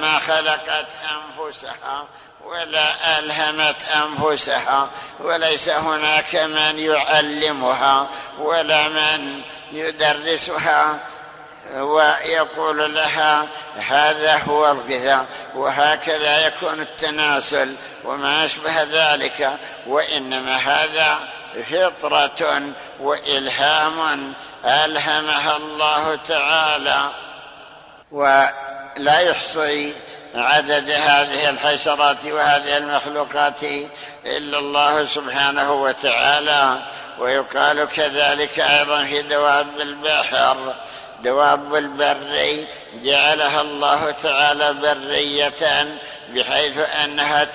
ما 0.00 0.18
خلقت 0.18 0.86
أنفسها 1.10 2.06
ولا 2.44 3.18
ألهمت 3.18 3.76
أنفسها. 3.94 4.88
وليس 5.20 5.68
هناك 5.68 6.34
من 6.36 6.78
يعلمها 6.78 8.08
ولا 8.38 8.88
من 8.88 9.42
يدرسها 9.72 10.98
ويقول 11.74 12.94
لها 12.94 13.46
هذا 13.88 14.36
هو 14.48 14.70
الغذاء 14.70 15.26
وهكذا 15.54 16.46
يكون 16.46 16.80
التناسل 16.80 17.74
وما 18.04 18.44
أشبه 18.44 18.82
ذلك 18.82 19.58
وإنما 19.86 20.56
هذا 20.56 21.18
فطرة 21.70 22.62
وإلهام 23.00 24.32
ألهمها 24.64 25.56
الله 25.56 26.18
تعالى 26.28 27.10
ولا 28.10 29.20
يحصي 29.20 29.94
عدد 30.34 30.90
هذه 30.90 31.50
الحشرات 31.50 32.26
وهذه 32.26 32.76
المخلوقات 32.76 33.62
إلا 34.26 34.58
الله 34.58 35.06
سبحانه 35.06 35.72
وتعالى 35.72 36.78
ويقال 37.20 37.84
كذلك 37.84 38.60
أيضا 38.60 39.04
في 39.04 39.22
دواب 39.22 39.80
البحر. 39.80 40.74
دواب 41.22 41.74
البر 41.74 42.64
جعلها 43.02 43.60
الله 43.60 44.10
تعالى 44.10 44.72
بريه 44.72 45.88
بحيث 46.34 46.78
أنها 47.04 47.46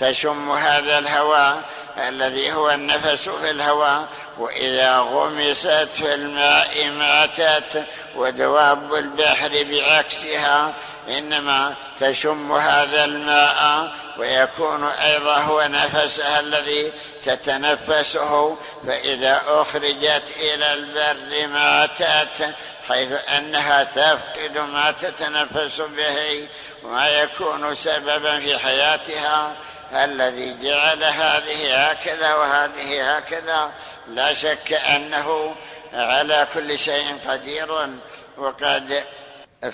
تشم 0.00 0.50
هذا 0.50 0.98
الهواء 0.98 1.62
الذي 2.08 2.52
هو 2.52 2.70
النفس 2.70 3.28
في 3.28 3.50
الهواء. 3.50 4.06
وإذا 4.38 4.98
غمست 4.98 5.88
في 5.94 6.14
الماء 6.14 6.90
ماتت 6.98 7.84
ودواب 8.16 8.94
البحر 8.94 9.50
بعكسها 9.70 10.72
إنما 11.08 11.74
تشم 12.00 12.52
هذا 12.52 13.04
الماء 13.04 13.90
ويكون 14.18 14.84
أيضا 14.84 15.36
هو 15.36 15.62
نفسها 15.62 16.40
الذي 16.40 16.92
تتنفسه 17.24 18.56
فإذا 18.86 19.42
أخرجت 19.46 20.22
إلى 20.40 20.72
البر 20.72 21.46
ماتت 21.46 22.54
حيث 22.88 23.12
أنها 23.12 23.84
تفقد 23.84 24.58
ما 24.58 24.90
تتنفس 24.90 25.80
به 25.80 26.48
وما 26.84 27.08
يكون 27.08 27.74
سببا 27.74 28.40
في 28.40 28.58
حياتها. 28.58 29.52
الذي 29.92 30.56
جعل 30.62 31.04
هذه 31.04 31.90
هكذا 31.90 32.34
وهذه 32.34 33.16
هكذا 33.16 33.72
لا 34.08 34.34
شك 34.34 34.72
أنه 34.72 35.54
على 35.92 36.46
كل 36.54 36.78
شيء 36.78 37.18
قدير. 37.28 37.88
وقد 38.36 39.04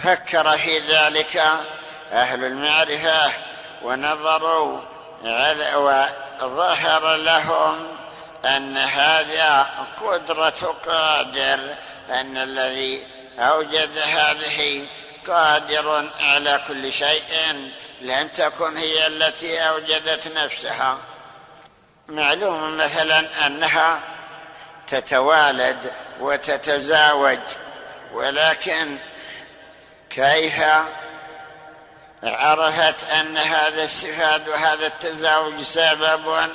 فكر 0.05 0.59
في 0.59 0.79
ذلك 0.79 1.43
أهل 2.13 2.45
المعرفة 2.45 3.33
ونظروا 3.85 4.81
وظهر 6.43 7.17
لهم 7.17 7.97
أن 8.45 8.77
هذا 8.77 9.67
قدرة 10.03 10.77
قادر 10.87 11.75
أن 12.11 12.37
الذي 12.37 13.07
أوجد 13.39 13.99
هذه 13.99 14.87
قادر 15.29 16.11
على 16.21 16.61
كل 16.69 16.93
شيء 16.93 17.23
لم 18.01 18.29
تكن 18.29 18.77
هي 18.77 19.07
التي 19.07 19.61
أوجدت 19.61 20.37
نفسها. 20.37 20.99
معلوم 22.09 22.77
مثلا 22.77 23.47
أنها 23.47 24.01
تتوالد 24.89 25.93
وتتزاوج 26.21 27.39
ولكن 28.13 28.99
كيف 30.11 30.63
عرفت 32.25 33.11
أن 33.11 33.37
هذا 33.37 33.83
السفاد 33.83 34.49
وهذا 34.49 34.87
التزاوج 34.87 35.63
سبب 35.63 36.49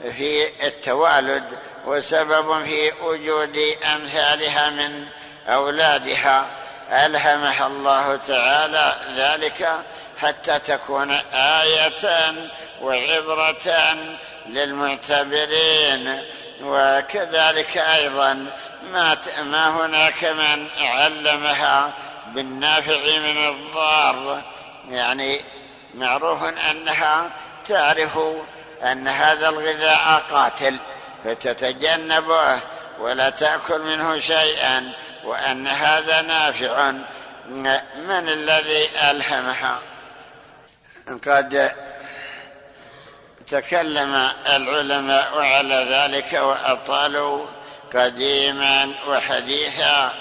في 0.00 0.66
التوالد 0.66 1.44
وسبب 1.86 2.64
في 2.64 2.92
وجود 3.02 3.58
أمثالها 3.94 4.70
من 4.70 5.06
أولادها. 5.48 6.46
ألهمها 6.90 7.66
الله 7.66 8.16
تعالى 8.16 8.96
ذلك 9.16 9.68
حتى 10.18 10.58
تكون 10.58 11.10
آية 11.34 12.34
وعبرة 12.82 13.96
للمعتبرين. 14.46 16.22
وكذلك 16.62 17.78
أيضا 17.78 18.46
ما 18.92 19.16
ما 19.42 19.68
هناك 19.68 20.24
من 20.24 20.68
علمها 20.80 21.92
بالنافع 22.26 23.18
من 23.18 23.48
الضار. 23.48 24.42
يعني 24.90 25.40
معروف 25.94 26.44
أنها 26.44 27.30
تعرف 27.68 28.18
أن 28.82 29.08
هذا 29.08 29.48
الغذاء 29.48 30.22
قاتل 30.30 30.76
فتتجنبه 31.24 32.58
ولا 32.98 33.30
تأكل 33.30 33.80
منه 33.80 34.18
شيئا 34.18 34.92
وأن 35.24 35.66
هذا 35.66 36.22
نافع. 36.22 36.92
من 37.48 38.28
الذي 38.28 38.88
ألهمها؟ 39.10 39.78
قد 41.08 41.72
تكلم 43.46 44.30
العلماء 44.46 45.40
على 45.40 45.74
ذلك 45.74 46.32
وأطالوا 46.32 47.46
قديما 47.94 48.92
وحديثا 49.08 50.12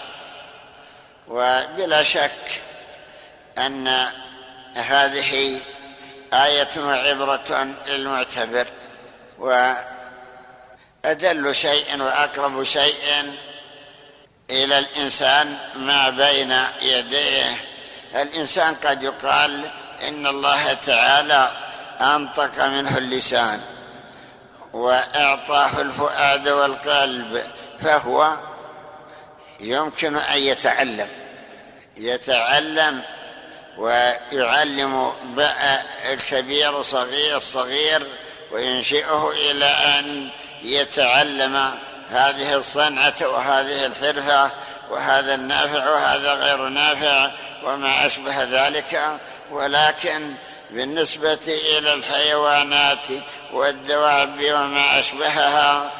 وبلا 1.28 2.04
شك 2.04 2.62
أن 3.58 4.08
هذه 4.76 5.60
آية 6.34 6.70
وعبرة 6.78 7.68
للمعتبر 7.88 8.68
وأدل 9.40 9.86
شيء 11.56 12.02
وأقرب 12.02 12.64
شيء 12.64 13.34
إلى 14.50 14.80
الإنسان 14.80 15.58
ما 15.76 16.10
بين 16.10 16.58
يديه. 16.82 17.56
الإنسان 18.16 18.76
قد 18.76 19.04
يقال 19.04 19.66
إن 20.08 20.28
الله 20.28 20.74
تعالى 20.74 21.52
أنطق 22.02 22.66
منه 22.66 22.98
اللسان 22.98 23.62
وأعطاه 24.74 25.82
الفؤاد 25.82 26.48
والقلب 26.48 27.44
فهو 27.84 28.38
يمكن 29.60 30.16
أن 30.16 30.40
يتعلم 30.40 31.08
يتعلم 31.98 33.02
ويعلم 33.78 35.14
الكبير 36.12 36.82
صغير 36.82 37.38
الصغير 37.38 38.08
وينشئه 38.52 39.32
إلى 39.32 39.66
أن 39.66 40.30
يتعلم 40.64 41.70
هذه 42.10 42.56
الصنعة 42.56 43.16
وهذه 43.22 43.86
الحرفة 43.86 44.52
وهذا 44.90 45.36
النافع 45.36 45.90
وهذا 45.90 46.34
غير 46.34 46.68
نافع 46.68 47.32
وما 47.64 48.06
أشبه 48.06 48.44
ذلك. 48.44 49.20
ولكن 49.52 50.34
بالنسبة 50.72 51.40
إلى 51.48 51.94
الحيوانات 51.94 53.08
والدواب 53.54 54.40
وما 54.40 55.00
أشبهها 55.00 55.92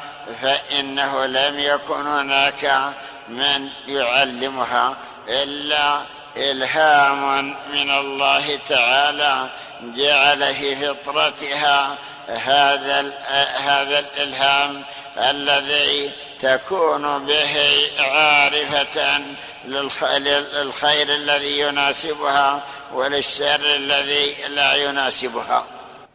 فإنه 0.42 1.26
لم 1.26 1.58
يكن 1.58 2.06
هناك 2.06 2.92
من 3.28 3.68
يعلمها 3.88 4.96
إلا 5.28 6.00
إلهام 6.36 7.46
من 7.72 7.90
الله 7.90 8.58
تعالى 8.68 9.48
جعل 9.82 10.54
في 10.54 10.76
فطرتها. 10.76 11.96
هذا 12.28 13.12
هذا 13.56 13.98
الإلهام 13.98 14.82
الذي 15.18 16.10
تكون 16.40 17.24
به 17.24 17.56
عارفة 17.98 19.20
للخير 19.64 21.08
الذي 21.08 21.58
يناسبها 21.58 22.62
وللشر 22.92 23.60
الذي 23.64 24.34
لا 24.48 24.74
يناسبها. 24.74 25.66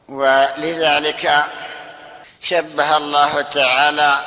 ولذلك 0.09 1.45
شبه 2.41 2.97
الله 2.97 3.41
تعالى 3.41 4.19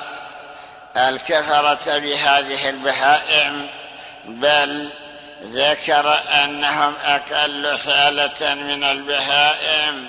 الكفرة 0.97 1.99
بهذه 1.99 2.69
البهائم 2.69 3.69
بل 4.25 4.91
ذكر 5.45 6.15
أنهم 6.45 6.95
أقل 7.05 7.79
حالة 7.79 8.55
من 8.55 8.85
البهائم 8.85 10.09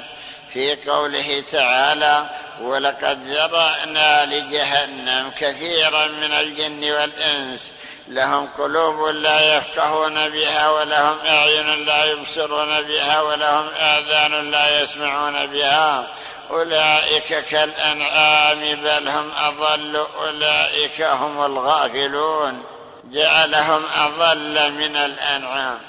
في 0.54 0.76
قوله 0.76 1.44
تعالى 1.52 2.30
ولقد 2.62 3.24
ذرأنا 3.24 4.26
لجهنم 4.26 5.32
كثيرا 5.40 6.06
من 6.06 6.32
الجن 6.32 6.92
والإنس 6.92 7.72
لهم 8.08 8.48
قلوب 8.58 9.08
لا 9.08 9.58
يفقهون 9.58 10.30
بها 10.30 10.70
ولهم 10.70 11.18
أعين 11.26 11.86
لا 11.86 12.06
يبصرون 12.06 12.82
بها 12.82 13.22
ولهم 13.22 13.68
آذان 13.80 14.52
لا 14.52 14.82
يسمعون 14.82 15.46
بها 15.46 16.08
أولئك 16.52 17.46
كالأنعام 17.46 18.60
بل 18.60 19.10
هم 19.10 19.32
أضل 19.38 20.06
أولئك 20.20 21.02
هم 21.02 21.46
الغافلون. 21.46 22.64
جعلهم 23.04 23.84
أضل 23.96 24.72
من 24.72 24.96
الأنعام. 24.96 25.80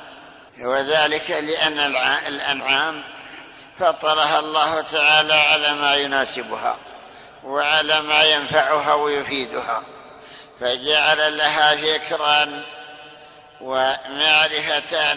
وذلك 0.60 1.30
لأن 1.30 1.78
الأنعام 2.26 3.02
فطرها 3.78 4.38
الله 4.38 4.80
تعالى 4.80 5.34
على 5.34 5.74
ما 5.74 5.96
يناسبها 5.96 6.76
وعلى 7.44 8.02
ما 8.02 8.24
ينفعها 8.24 8.94
ويفيدها 8.94 9.82
فجعل 10.60 11.38
لها 11.38 11.76
فكرا 11.76 12.62
ومعرفه 13.60 15.16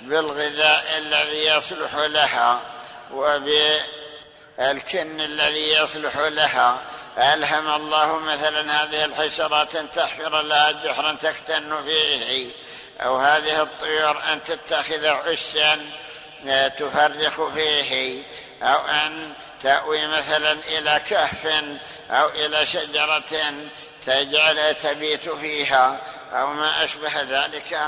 بالغذاء 0.00 0.84
الذي 0.98 1.46
يصلح 1.46 1.94
لها 1.94 2.60
وبالكن 3.12 3.80
الذي 5.20 5.72
يصلح 5.72 6.16
لها 6.16 6.78
ألهم 7.18 7.74
الله 7.74 8.18
مثلا 8.18 8.82
هذه 8.82 9.04
الحشرات 9.04 9.76
أن 9.76 9.90
تحفر 9.90 10.42
لها 10.42 10.70
جحرا 10.70 11.12
تكتن 11.12 11.82
فيه 11.84 12.50
أو 13.00 13.16
هذه 13.16 13.62
الطيور 13.62 14.22
أن 14.32 14.42
تتخذ 14.42 15.06
عشا 15.06 15.78
تفرخ 16.68 17.48
فيه 17.54 18.22
أو 18.62 18.86
أن 18.86 19.32
تأوي 19.62 20.06
مثلا 20.06 20.52
إلى 20.52 21.00
كهف 21.08 21.64
أو 22.10 22.28
إلى 22.28 22.66
شجرة 22.66 23.54
تجعل 24.06 24.74
تبيت 24.74 25.28
فيها 25.28 26.00
أو 26.32 26.52
ما 26.52 26.84
أشبه 26.84 27.22
ذلك. 27.22 27.78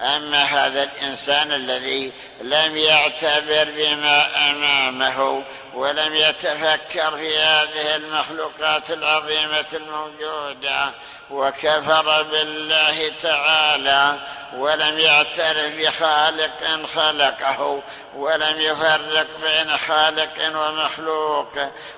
أما 0.00 0.42
هذا 0.42 0.82
الإنسان 0.82 1.52
الذي 1.52 2.12
لم 2.40 2.76
يعتبر 2.76 3.68
بما 3.76 4.50
أمامه 4.50 5.44
ولم 5.76 6.14
يتفكر 6.14 7.16
في 7.16 7.38
هذه 7.38 7.96
المخلوقات 7.96 8.90
العظيمة 8.90 9.66
الموجودة 9.72 10.90
وكفر 11.30 12.22
بالله 12.22 13.12
تعالى 13.22 14.18
ولم 14.56 14.98
يعترف 14.98 15.74
بخالق 15.78 16.86
خلقه 16.94 17.82
ولم 18.14 18.60
يفرق 18.60 19.26
بين 19.42 19.76
خالق 19.76 20.58
ومخلوق 20.58 21.52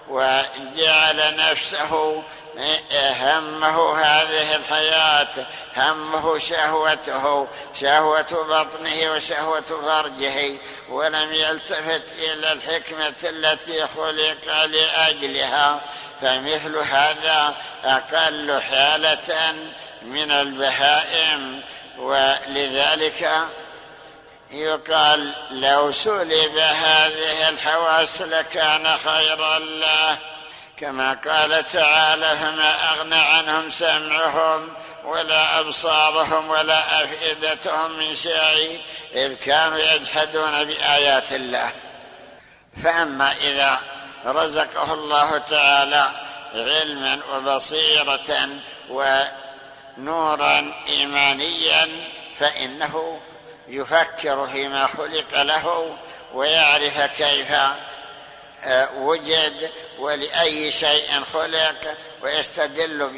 وجعل 0.09 1.37
نفسه 1.37 2.23
همه 3.21 3.99
هذه 3.99 4.55
الحياة 4.55 5.47
همه 5.77 6.38
شهوته 6.38 7.47
شهوة 7.81 8.23
بطنه 8.23 9.12
وشهوة 9.12 9.61
فرجه 9.61 10.59
ولم 10.88 11.35
يلتفت 11.35 12.03
إلى 12.18 12.53
الحكمة 12.53 13.14
التي 13.24 13.87
خلق 13.87 14.64
لأجلها 14.64 15.81
فمثل 16.20 16.77
هذا 16.77 17.55
أقل 17.85 18.61
حالة 18.61 19.55
من 20.03 20.31
البهائم. 20.31 21.61
ولذلك 21.98 23.31
يقال 24.51 25.33
لو 25.51 25.92
سلب 25.92 26.59
هذه 26.59 27.48
الحواس 27.48 28.22
لكان 28.22 28.96
خيرا 28.96 29.59
له. 29.59 30.18
كما 30.81 31.12
قال 31.12 31.64
تعالى 31.72 32.37
فما 32.40 32.90
أغنى 32.90 33.14
عنهم 33.14 33.70
سمعهم 33.70 34.68
ولا 35.09 35.61
أبصارهم 35.61 36.51
ولا 36.51 37.05
أفئدتهم 37.05 37.99
من 37.99 38.14
شيء 38.14 38.81
إذ 39.14 39.35
كانوا 39.35 39.79
يجحدون 39.79 40.64
بآيات 40.64 41.33
الله. 41.33 41.71
فأما 42.85 43.33
إذا 43.33 43.81
رزقه 44.27 44.94
الله 44.94 45.38
تعالى 45.38 46.11
علما 46.55 47.21
وبصيره 47.35 48.49
ونورا 48.90 50.75
ايمانيا 50.88 51.88
فإنه 52.40 53.21
يفكر 53.68 54.47
فيما 54.47 54.87
خلق 54.87 55.42
له 55.42 55.97
ويعرف 56.35 57.01
كيف 57.01 57.53
آه، 58.64 58.88
وجد 58.97 59.71
ولأي 59.99 60.71
شيء 60.71 61.23
خلق 61.33 61.97
ويستدل 62.23 63.11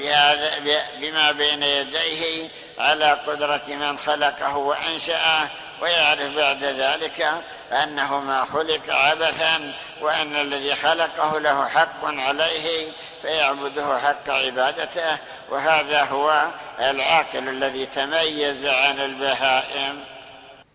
بما 1.01 1.33
بين 1.33 1.63
يديه 1.63 2.49
على 2.79 3.13
قدرة 3.13 3.63
من 3.69 3.99
خلقه 3.99 4.57
وأنشأه 4.57 5.49
ويعرف 5.83 6.37
بعد 6.37 6.65
ذلك 6.65 7.29
أنه 7.73 8.21
ما 8.21 8.45
خلق 8.45 8.91
عبثا 8.91 9.73
وأن 10.01 10.37
الذي 10.37 10.75
خلقه 10.75 11.39
له 11.39 11.69
حق 11.69 12.05
عليه 12.05 12.89
فيعبده 13.23 13.99
حق 13.99 14.31
عبادته 14.31 15.19
وهذا 15.51 16.05
هو 16.05 16.49
العاقل 16.81 17.49
الذي 17.49 17.87
تميز 17.87 18.67
عن 18.67 18.99
البهائم. 18.99 20.05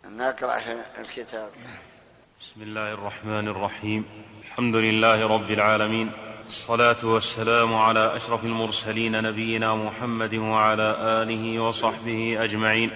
نقرأ 0.06 0.62
الكتاب. 1.00 1.50
بسم 2.42 2.62
الله 2.62 2.94
الرحمن 2.94 3.48
الرحيم. 3.48 4.06
الحمد 4.46 4.76
لله 4.76 5.28
رب 5.28 5.52
العالمين. 5.52 6.25
الصلاة 6.47 6.95
والسلام 7.03 7.75
على 7.75 8.15
أشرف 8.15 8.45
المرسلين 8.45 9.23
نبينا 9.23 9.75
محمد 9.75 10.36
وعلى 10.36 10.95
آله 10.99 11.60
وصحبه 11.60 12.38
أجمعين. 12.43 12.91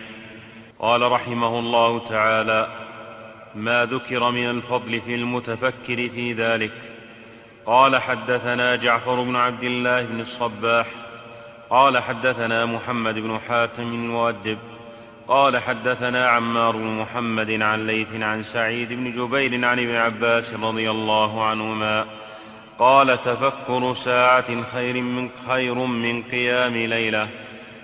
قال 0.80 1.12
رحمه 1.12 1.60
الله 1.60 2.08
تعالى 2.08 2.68
ما 3.56 3.86
ذكر 3.86 4.32
من 4.32 4.50
الفضل 4.50 5.02
في 5.02 5.16
المتفكر 5.16 6.10
في 6.10 6.34
ذلك. 6.34 6.72
قال 7.66 8.02
حدثنا 8.02 8.76
جعفر 8.76 9.22
بن 9.22 9.36
عبد 9.36 9.64
الله 9.64 10.02
بن 10.02 10.20
الصباح. 10.20 10.88
قال 11.70 11.98
حدثنا 11.98 12.66
محمد 12.66 13.16
بن 13.16 13.40
حاتم 13.48 13.84
المؤدب. 13.84 14.58
قال 15.28 15.58
حدثنا 15.58 16.28
عمار 16.28 16.78
بن 16.78 16.88
محمد 16.88 17.62
عن 17.62 17.88
ليث 17.88 18.08
عن 18.14 18.44
سعيد 18.44 18.94
بن 18.94 19.12
جبير 19.12 19.66
عن 19.66 19.80
ابن 19.80 19.96
عباس 19.96 20.54
رضي 20.54 20.92
الله 20.92 21.44
عنهما. 21.44 22.19
قال 22.80 23.22
تفكر 23.22 23.94
ساعة 23.94 24.64
خير 24.74 25.02
من 25.02 25.30
خير 25.48 25.74
من 25.74 26.24
قيام 26.24 26.76
ليلة. 26.78 27.28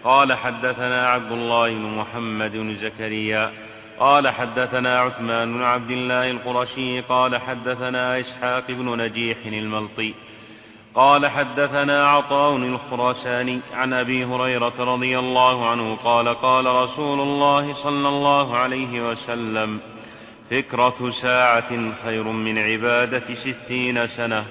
قال 0.03 0.33
حدثنا 0.33 1.07
عبد 1.09 1.31
الله 1.31 1.73
بن 1.73 1.81
محمد 1.81 2.51
بن 2.51 2.75
زكريا. 2.75 3.51
قال 3.99 4.29
حدثنا 4.29 4.99
عثمان 4.99 5.53
بن 5.53 5.63
عبد 5.63 5.91
الله 5.91 6.31
القرشي. 6.31 7.01
قال 7.01 7.41
حدثنا 7.41 8.19
إسحاق 8.19 8.63
بن 8.69 9.01
نجيح 9.01 9.37
الملطي. 9.45 10.13
قال 10.95 11.27
حدثنا 11.27 12.07
عطاء 12.07 12.55
الخراساني 12.55 13.59
عن 13.73 13.93
أبي 13.93 14.25
هريرة 14.25 14.73
رضي 14.79 15.19
الله 15.19 15.69
عنه. 15.69 15.95
قال 16.03 16.27
قال 16.29 16.65
رسول 16.65 17.19
الله 17.19 17.73
صلى 17.73 18.07
الله 18.07 18.57
عليه 18.57 19.09
وسلم 19.09 19.79
فكرة 20.51 21.09
ساعة 21.09 21.93
خير 22.03 22.23
من 22.23 22.57
عبادة 22.57 23.33
ستين 23.33 24.07
سنة. 24.07 24.45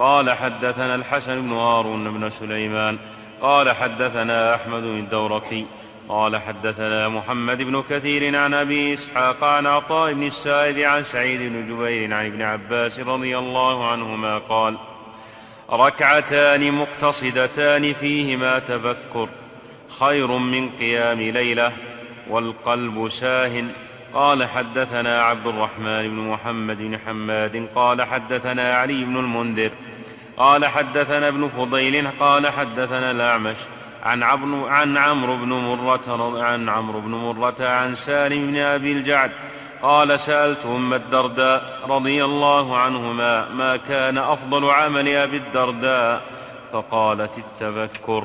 قال 0.00 0.30
حدثنا 0.30 0.94
الحسن 0.94 1.42
بن 1.42 1.52
هارون 1.52 2.10
بن 2.14 2.30
سليمان 2.30 2.98
قال 3.40 3.70
حدثنا 3.70 4.54
أحمد 4.54 4.82
بن 4.82 4.98
الدورقي 4.98 5.64
قال 6.08 6.36
حدثنا 6.36 7.08
محمد 7.08 7.62
بن 7.62 7.82
كثير 7.90 8.36
عن 8.36 8.54
أبي 8.54 8.94
إسحاق 8.94 9.44
عن 9.44 9.66
عطاء 9.66 10.12
بن 10.12 10.22
السائب 10.22 10.78
عن 10.78 11.02
سعيد 11.02 11.40
بن 11.40 11.66
جبير 11.66 12.14
عن 12.14 12.26
ابن 12.26 12.42
عباس 12.42 13.00
رضي 13.00 13.38
الله 13.38 13.90
عنهما 13.90 14.38
قال 14.38 14.76
ركعتان 15.72 16.72
مقتصدتان 16.72 17.92
فيهما 17.92 18.58
تفكر 18.58 19.28
خير 20.00 20.26
من 20.26 20.70
قيام 20.70 21.20
ليلة 21.20 21.72
والقلب 22.30 23.08
ساه 23.08 23.64
قال 24.14 24.44
حدثنا 24.44 25.22
عبد 25.22 25.46
الرحمن 25.46 26.08
بن 26.08 26.28
محمد 26.28 26.78
بن 26.78 26.98
حماد 26.98 27.68
قال 27.74 28.02
حدثنا 28.02 28.74
علي 28.74 29.04
بن 29.04 29.16
المنذر 29.16 29.70
قال 30.40 30.66
حدثنا 30.66 31.28
ابن 31.28 31.48
فضيل 31.48 32.08
قال 32.20 32.48
حدثنا 32.48 33.10
الأعمش 33.10 33.56
عن 34.02 34.22
عمرو 34.22 34.66
عن 34.66 34.98
عمرو 34.98 35.36
بن 35.36 35.48
مرة 35.48 36.42
عن 36.42 36.68
عمرو 36.68 37.00
بن 37.00 37.10
مرة 37.10 37.54
عن 37.60 37.94
سالم 37.94 38.46
بن 38.46 38.56
أبي 38.56 38.92
الجعد 38.92 39.30
قال 39.82 40.20
سألت 40.20 40.66
أم 40.66 40.94
الدرداء 40.94 41.80
رضي 41.88 42.24
الله 42.24 42.78
عنهما 42.78 43.48
ما 43.48 43.76
كان 43.76 44.18
أفضل 44.18 44.70
عمل 44.70 45.08
أبي 45.08 45.36
الدرداء؟ 45.36 46.22
فقالت 46.72 47.30
التفكر 47.38 48.24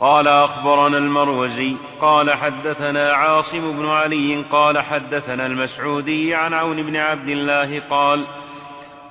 قال 0.00 0.28
أخبرنا 0.28 0.98
المروزي 0.98 1.74
قال 2.00 2.30
حدثنا 2.30 3.12
عاصم 3.12 3.78
بن 3.78 3.88
علي 3.88 4.44
قال 4.52 4.78
حدثنا 4.78 5.46
المسعودي 5.46 6.34
عن 6.34 6.54
عون 6.54 6.82
بن 6.82 6.96
عبد 6.96 7.28
الله 7.28 7.82
قال 7.90 8.24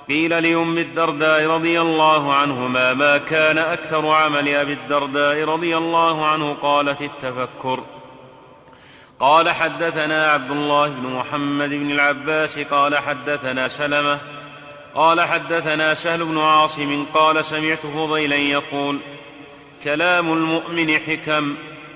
قيل 0.10 0.44
لأم 0.44 0.78
الدرداء 0.78 1.48
رضي 1.48 1.82
الله 1.82 2.34
عنهما 2.34 2.94
ما 2.94 3.18
كان 3.18 3.58
أكثر 3.58 4.08
عمل 4.08 4.50
أبي 4.50 4.74
الدرداء 4.74 5.44
رضي 5.44 5.78
الله 5.78 6.26
عنه 6.26 6.58
قالت 6.62 7.02
التفكر. 7.02 7.84
قال 9.20 9.50
حدثنا 9.50 10.32
عبد 10.32 10.52
الله 10.52 10.88
بن 10.88 11.08
محمد 11.08 11.70
بن 11.70 11.92
العباس 11.92 12.60
قال 12.60 12.98
حدثنا 12.98 13.68
سلمة 13.68 14.20
قال 14.96 15.22
حدثنا 15.22 15.94
سهل 15.94 16.26
بن 16.26 16.38
عاصم 16.38 17.06
قال 17.14 17.46
سمعت 17.46 17.80
فضيلا 17.80 18.36
يقول 18.36 19.00
كلام 19.84 20.34
المؤمن 20.34 21.00
حكم 21.00 21.56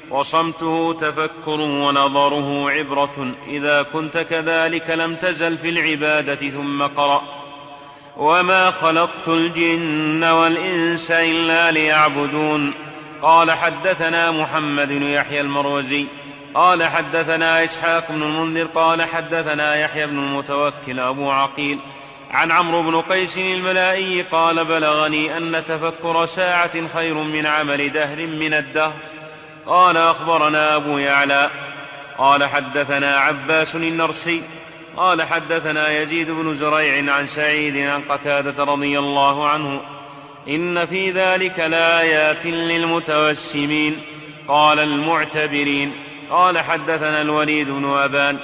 وصمته 0.10 0.93
تفكر 1.01 1.62
ونظره 1.62 2.72
عبرة 2.72 3.32
إذا 3.47 3.82
كنت 3.82 4.18
كذلك 4.18 4.89
لم 4.89 5.16
تزل 5.16 5.58
في 5.58 5.70
العبادة 5.70 6.49
ثم 6.49 6.84
قرأ. 6.84 7.45
وما 8.18 8.72
خلقت 8.72 9.28
الجن 9.28 10.24
والإنس 10.24 11.11
إلا 11.11 11.72
ليعبدون 11.72 12.74
قال 13.22 13.51
حدثنا 13.51 14.32
محمد 14.32 14.88
بن 14.88 15.03
يحيى 15.03 15.41
المروزي 15.41 16.05
قال 16.53 16.84
حدثنا 16.84 17.63
إسحاق 17.63 18.11
بن 18.11 18.22
المنذر 18.22 18.66
قال 18.76 19.03
حدثنا 19.03 19.76
يحيى 19.76 20.07
بن 20.07 20.18
المتوكل 20.18 20.99
أبو 20.99 21.32
عقيل 21.32 21.80
عن 22.32 22.51
عمرو 22.51 22.82
بن 22.82 23.01
قيس 23.01 23.38
الملائي 23.38 24.22
قال 24.22 24.66
بلغني 24.66 25.38
أن 25.38 25.63
تفكر 25.68 26.26
ساعة 26.26 26.88
خير 26.93 27.13
من 27.13 27.45
عمل 27.45 27.91
دهر 27.91 28.28
من 28.28 28.53
الدهر 28.53 28.93
قال 29.66 29.97
أخبرنا 29.97 30.76
أبو 30.76 30.97
يعلى 30.97 31.49
قال 32.18 32.43
حدثنا 32.43 33.18
عباس 33.18 33.76
النرسي 33.76 34.41
قال 34.98 35.24
حدثنا 35.24 36.02
يزيد 36.02 36.32
بن 36.32 36.56
زريع 36.56 37.14
عن 37.14 37.28
سعيد 37.28 37.78
عن 37.78 38.02
قتادة 38.10 38.64
رضي 38.64 39.00
الله 39.00 39.48
عنه 39.48 39.82
إن 40.50 40.86
في 40.86 41.12
ذلك 41.12 41.60
لآيات 41.60 42.46
للمتوسمين. 42.46 44.02
قال 44.48 44.80
المعتبرين. 44.80 45.91
قال 46.30 46.60
حدثنا 46.60 47.22
الوليد 47.22 47.70
بن 47.70 47.93
أبان. 47.93 48.38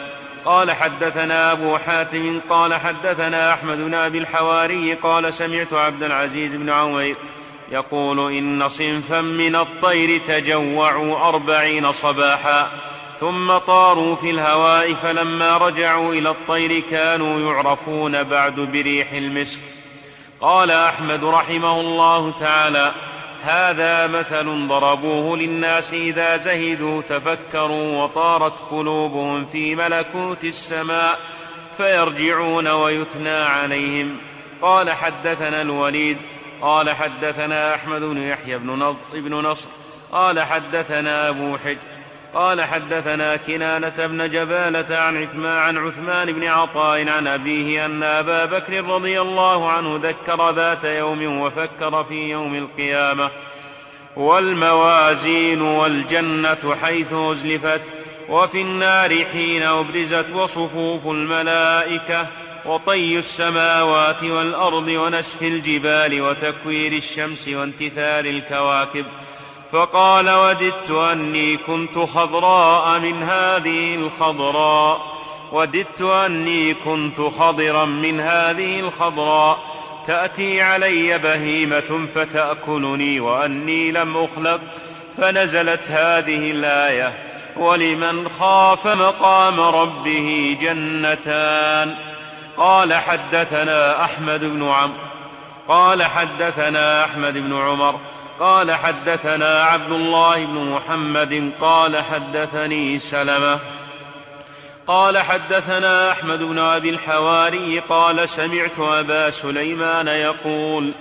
قال 0.45 0.71
حدثنا 0.71 1.51
أبو 1.51 1.77
حاتم. 1.77 2.39
قال 2.49 2.73
حدثنا 2.73 3.53
أحمد 3.53 3.77
بن 3.77 3.93
أبي 3.93 4.17
الحواري. 4.17 4.93
قال 4.93 5.33
سمعت 5.33 5.73
عبد 5.73 6.03
العزيز 6.03 6.55
بن 6.55 6.69
عوير 6.69 7.15
يقول 7.71 8.33
إن 8.33 8.69
صنفا 8.69 9.21
من 9.21 9.55
الطير 9.55 10.21
تجوعوا 10.27 11.29
أربعين 11.29 11.91
صباحا. 11.91 12.90
ثم 13.21 13.57
طاروا 13.57 14.15
في 14.15 14.29
الهواء 14.29 14.93
فلما 14.93 15.57
رجعوا 15.57 16.13
إلى 16.13 16.29
الطير 16.29 16.79
كانوا 16.79 17.53
يعرفون 17.53 18.23
بعد 18.23 18.55
بريح 18.55 19.11
المسك. 19.11 19.61
قال 20.39 20.71
أحمد 20.71 21.23
رحمه 21.23 21.81
الله 21.81 22.31
تعالى 22.39 22.91
هذا 23.43 24.07
مثل 24.07 24.67
ضربوه 24.67 25.37
للناس 25.37 25.93
إذا 25.93 26.37
زهدوا 26.37 27.01
تفكروا 27.01 28.03
وطارت 28.03 28.59
قلوبهم 28.71 29.45
في 29.45 29.75
ملكوت 29.75 30.43
السماء 30.43 31.19
فيرجعون 31.77 32.67
ويثنى 32.67 33.29
عليهم. 33.29 34.17
قال 34.61 34.91
حدثنا 34.91 35.61
الوليد 35.61 36.17
قال 36.61 36.89
حدثنا 36.89 37.75
أحمد 37.75 38.01
بن 38.01 38.17
يحيى 38.17 38.57
بن 39.13 39.33
نصر 39.33 39.69
قال 40.11 40.39
حدثنا 40.39 41.29
أبو 41.29 41.57
حجر 41.57 42.00
قال 42.33 42.61
حدثنا 42.61 43.35
كنانة 43.35 44.07
بن 44.07 44.29
جبالة 44.29 44.97
عن 44.97 45.23
عثمان, 45.23 45.57
عن 45.57 45.77
عثمان 45.77 46.31
بن 46.31 46.43
عطاء 46.43 47.09
عن 47.09 47.27
أبيه 47.27 47.85
أن 47.85 48.03
أبا 48.03 48.45
بكر 48.45 48.85
رضي 48.85 49.21
الله 49.21 49.69
عنه 49.71 49.99
ذكر 50.03 50.51
ذات 50.51 50.83
يوم 50.83 51.41
وفكر 51.41 52.03
في 52.03 52.29
يوم 52.29 52.55
القيامة 52.55 53.29
والموازين 54.15 55.61
والجنة 55.61 56.75
حيث 56.81 57.13
أزلفت 57.13 57.81
وفي 58.29 58.61
النار 58.61 59.25
حين 59.33 59.63
أبرزت 59.63 60.25
وصفوف 60.33 61.07
الملائكة 61.07 62.27
وطي 62.65 63.19
السماوات 63.19 64.23
والأرض 64.23 64.87
ونسف 64.87 65.41
الجبال 65.43 66.21
وتكوير 66.21 66.93
الشمس 66.93 67.47
وانتثار 67.47 68.25
الكواكب 68.25 69.05
فقال 69.71 70.29
وددت 70.29 70.91
أني 70.91 71.57
كنت 71.57 71.97
خضراء 71.97 72.99
من 72.99 73.23
هذه 73.23 73.95
الخضراء. 73.95 75.01
وددت 75.51 76.01
أني 76.01 76.73
كنت 76.73 77.21
خضرا 77.21 77.85
من 77.85 78.19
هذه 78.19 78.79
الخضراء. 78.79 79.59
تأتي 80.07 80.61
علي 80.61 81.17
بهيمة 81.17 82.07
فتأكلني 82.15 83.19
وأني 83.19 83.91
لم 83.91 84.17
أخلق 84.17 84.59
فنزلت 85.17 85.91
هذه 85.91 86.51
الآية 86.51 87.13
ولمن 87.57 88.29
خاف 88.39 88.87
مقام 88.87 89.59
ربه 89.59 90.57
جنتان 90.61 91.95
قال 92.57 92.93
حدثنا 92.93 94.03
أحمد 94.03 94.39
بن 94.39 94.63
عمرو 94.63 94.97
قال 95.67 96.03
حدثنا 96.03 97.05
أحمد 97.05 97.33
بن 97.33 97.57
عمر 97.57 97.99
قال 98.41 98.71
حدثنا 98.71 99.63
عبد 99.63 99.91
الله 99.91 100.45
بن 100.45 100.71
محمد 100.71 101.51
قال 101.61 102.03
حدثني 102.03 102.99
سلمة 102.99 103.59
قال 104.87 105.17
حدثنا 105.17 106.11
أحمد 106.11 106.39
بن 106.39 106.59
أبي 106.59 106.89
الحواري 106.89 107.79
قال 107.79 108.29
سمعت 108.29 108.79
أبا 108.79 109.29
سليمان 109.29 110.07
يقول 110.07 110.91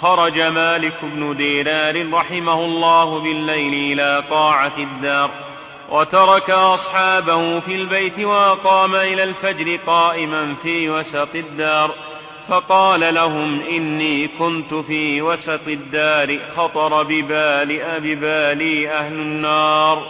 خرج 0.00 0.40
مالك 0.40 0.94
بن 1.02 1.36
دينار 1.36 2.12
رحمه 2.12 2.64
الله 2.64 3.18
بالليل 3.18 3.92
إلى 3.92 4.24
طاعه 4.30 4.76
الدار 4.78 5.30
وترك 5.90 6.50
أصحابه 6.50 7.60
في 7.60 7.74
البيت 7.74 8.20
وأقام 8.20 8.94
إلى 8.94 9.24
الفجر 9.24 9.78
قائما 9.86 10.54
في 10.62 10.90
وسط 10.90 11.34
الدار 11.34 11.94
فقال 12.48 13.14
لهم 13.14 13.60
إني 13.70 14.28
كنت 14.28 14.74
في 14.74 15.22
وسط 15.22 15.68
الدار 15.68 16.38
خطر 16.56 17.02
ببال 17.02 18.00
ببالي 18.00 18.90
أهل 18.90 19.12
النار. 19.12 20.06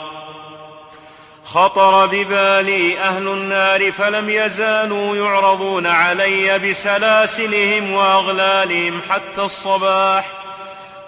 خطر 1.44 2.06
ببالي 2.06 2.98
أهل 2.98 3.28
النار 3.28 3.92
فلم 3.92 4.30
يزالوا 4.30 5.16
يعرضون 5.16 5.86
علي 5.86 6.58
بسلاسلهم 6.58 7.92
وأغلالهم 7.92 9.00
حتى 9.10 9.42
الصباح. 9.42 10.44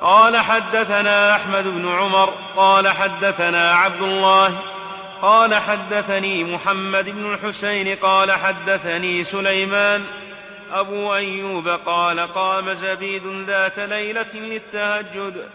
قال 0.00 0.36
حدثنا 0.36 1.36
أحمد 1.36 1.64
بن 1.64 1.88
عمر 1.88 2.32
قال 2.56 2.88
حدثنا 2.88 3.72
عبد 3.72 4.02
الله 4.02 4.58
قال 5.22 5.54
حدثني 5.54 6.44
محمد 6.44 7.10
بن 7.10 7.34
الحسين 7.34 7.96
قال 7.96 8.32
حدثني 8.32 9.24
سليمان 9.24 10.04
أبو 10.72 11.14
أيوب 11.14 11.68
قال 11.68 12.20
قام 12.20 12.74
زبيد 12.74 13.44
ذات 13.46 13.78
ليلة 13.78 14.34
للتهجد 14.34 15.48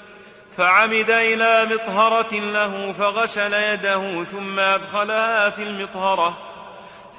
فعمد 0.58 1.10
إلى 1.12 1.68
مطهرة 1.74 2.34
له 2.34 2.94
فغسل 3.00 3.54
يده 3.54 4.24
ثم 4.24 4.60
أدخلها 4.60 5.50
في 5.50 5.64
المطهرة 5.64 6.38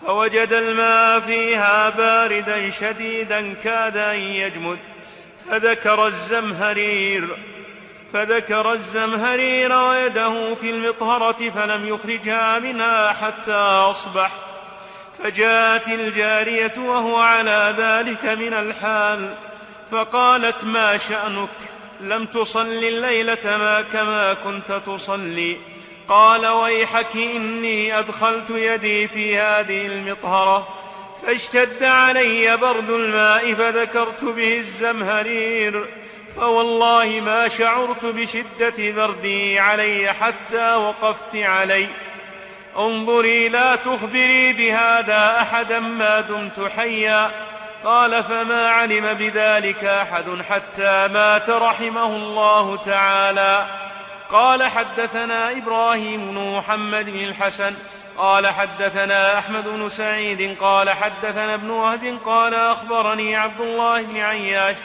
فوجد 0.07 0.53
الماء 0.53 1.21
فيها 1.21 1.91
باردا 1.91 2.71
شديدا 2.71 3.55
كاد 3.65 3.97
أن 3.97 4.19
يجمد 4.19 4.79
فذكر 5.51 6.07
الزمهرير 6.07 7.29
فذكر 8.13 8.73
الزمهرير 8.73 9.73
ويده 9.79 10.55
في 10.55 10.71
المطهرة 10.71 11.51
فلم 11.51 11.89
يخرجها 11.89 12.59
منها 12.59 13.13
حتى 13.13 13.53
أصبح. 13.91 14.31
فجاءت 15.23 15.89
الجارية 15.89 16.73
وهو 16.79 17.17
على 17.17 17.75
ذلك 17.79 18.25
من 18.25 18.55
الحال 18.55 19.35
فقالت 19.91 20.65
ما 20.65 20.97
شأنك؟ 20.97 21.49
لم 22.01 22.27
تصل 22.27 22.67
الليلة 22.67 23.39
ما 23.45 23.85
كما 23.93 24.35
كنت 24.35 24.81
تصلي. 24.87 25.57
قال 26.09 26.47
ويحك 26.47 27.17
إني 27.17 27.99
أدخلت 27.99 28.51
يدي 28.51 29.09
في 29.09 29.39
هذه 29.39 29.87
المطهرة 29.87 30.69
فاشتد 31.27 31.83
علي 31.83 32.57
برد 32.57 32.91
الماء 32.91 33.55
فذكرت 33.55 34.25
به 34.25 34.57
الزمهرير 34.57 35.85
فوالله 36.37 37.21
ما 37.25 37.49
شعرت 37.49 38.05
بشدة 38.05 38.91
بردي 38.97 39.59
علي 39.59 40.13
حتى 40.13 40.75
وقفت 40.75 41.37
عليه 41.37 41.89
انظري 42.79 43.49
لا 43.49 43.77
تخبري 43.77 44.53
بهذا 44.53 45.37
أحدا 45.41 45.81
ما 45.81 46.21
دمت 46.21 46.71
حيا. 46.77 47.31
قال 47.85 48.25
فما 48.25 48.69
علم 48.69 49.13
بذلك 49.13 49.85
أحد 49.85 50.25
حتى 50.51 51.09
مات 51.09 51.51
رحمه 51.51 52.07
الله 52.07 52.77
تعالى. 52.77 53.67
قال 54.31 54.63
حدثنا 54.63 55.51
إبراهيم 55.51 56.31
بن 56.31 56.57
محمد 56.57 57.05
بن 57.05 57.25
الحسن. 57.25 57.75
قال 58.19 58.47
حدثنا 58.47 59.39
أحمد 59.39 59.65
بن 59.69 59.89
سعيد. 59.89 60.57
قال 60.61 60.91
حدثنا 60.91 61.55
ابن 61.55 61.71
وهب. 61.71 62.19
قال 62.27 62.55
أخبرني 62.55 63.37
عبد 63.37 63.61
الله 63.61 64.03
بن 64.03 64.17
عياش 64.21 64.77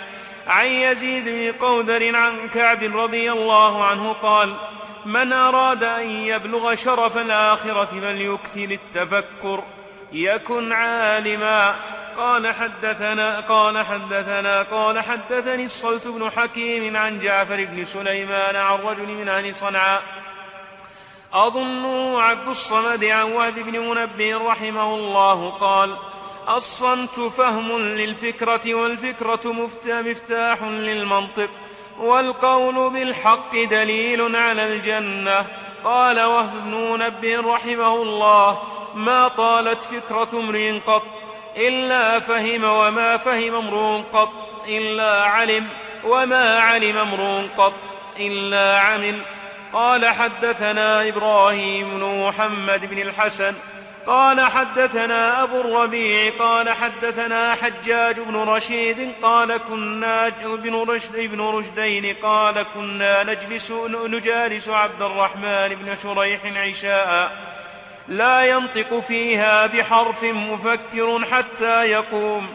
عن 0.47 0.65
يزيد 0.65 1.25
بن 1.25 1.65
قودر 1.65 2.15
عن 2.15 2.49
كعب 2.49 2.97
رضي 2.97 3.31
الله 3.31 3.85
عنه 3.85 4.15
قال 4.21 4.55
من 5.08 5.34
أراد 5.34 5.84
أن 5.84 6.10
يبلغ 6.10 6.76
شرف 6.76 7.18
الآخرة 7.18 7.86
فليكثر 7.86 8.78
التفكر. 8.80 9.64
يكن 10.12 10.72
عالما. 10.72 11.76
قال 12.18 12.55
حدثنا 12.55 13.39
قال 13.39 13.86
حدثنا 13.86 14.62
قال 14.62 14.99
حدثني 14.99 15.64
الصلت 15.64 16.08
بن 16.08 16.30
حكيم 16.30 16.97
عن 16.97 17.20
جعفر 17.20 17.66
بن 17.66 17.86
سليمان 17.86 18.55
عن 18.55 18.80
رجل 18.80 19.08
من 19.08 19.30
أهل 19.30 19.55
صنعاء. 19.55 20.01
أظنه 21.34 22.22
عبد 22.22 22.47
الصمد 22.47 23.03
عن 23.03 23.24
وهب 23.24 23.55
بن 23.55 23.80
منبه 23.80 24.38
رحمه 24.38 24.95
الله 24.95 25.49
قال 25.49 25.97
الصمت 26.49 27.20
فهم 27.20 27.80
للفكرة 27.80 28.74
والفكرة 28.74 29.53
مفتاح 29.91 30.64
للمنطق. 30.64 31.49
والقول 32.00 32.89
بالحق 32.89 33.56
دليل 33.56 34.36
على 34.36 34.64
الجنة. 34.74 35.45
قال 35.84 36.22
وهب 36.22 36.52
بن 36.66 36.74
منبه 36.74 37.54
رحمه 37.54 37.95
الله 37.95 38.60
ما 38.95 39.28
طالت 39.28 39.84
فكرة 39.84 40.39
امرئ 40.39 40.80
قط 40.80 41.04
إلا 41.58 42.20
فهم 42.20 42.64
وما 42.64 43.18
فهم 43.18 43.56
امرؤ 43.56 44.02
قط 44.14 44.30
إلا 44.68 45.24
علم 45.24 45.68
وما 46.04 46.60
علم 46.60 46.98
امرؤ 46.98 47.48
قط 47.58 47.74
إلا 48.20 48.80
عمل. 48.80 49.20
قال 49.74 50.06
حدثنا 50.06 51.08
إبراهيم 51.08 51.89
بن 51.89 52.28
محمد 52.28 52.86
بن 52.89 53.00
الحسن 53.00 53.54
قال 54.08 54.41
حدثنا 54.41 55.43
أبو 55.43 55.62
الربيع 55.62 56.32
قال 56.39 56.70
حدثنا 56.70 57.55
حجاج 57.55 58.20
بن 58.20 58.36
رشيد 58.36 59.12
قال 59.22 59.58
كنا 59.58 60.28
ابن 60.28 60.76
رشد 60.89 61.16
ابن 61.16 61.41
رشدين 61.41 62.16
قال 62.24 62.66
كنا 62.76 63.24
نجلس 63.24 63.72
نجالس 64.08 64.70
عبد 64.70 65.01
الرحمن 65.01 65.70
بن 65.70 65.95
شريح 66.03 66.39
عشاء. 66.58 67.32
لا 68.08 68.45
ينطق 68.45 68.99
فيها 68.99 69.66
بحرف 69.66 70.24
مفكر 70.24 71.26
حتى 71.32 71.84
يقوم. 71.84 72.47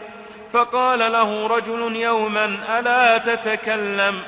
فقال 0.53 0.99
له 0.99 1.47
رجل 1.47 1.95
يوما 1.95 2.57
ألا 2.79 3.17
تتكلم؟ 3.17 4.19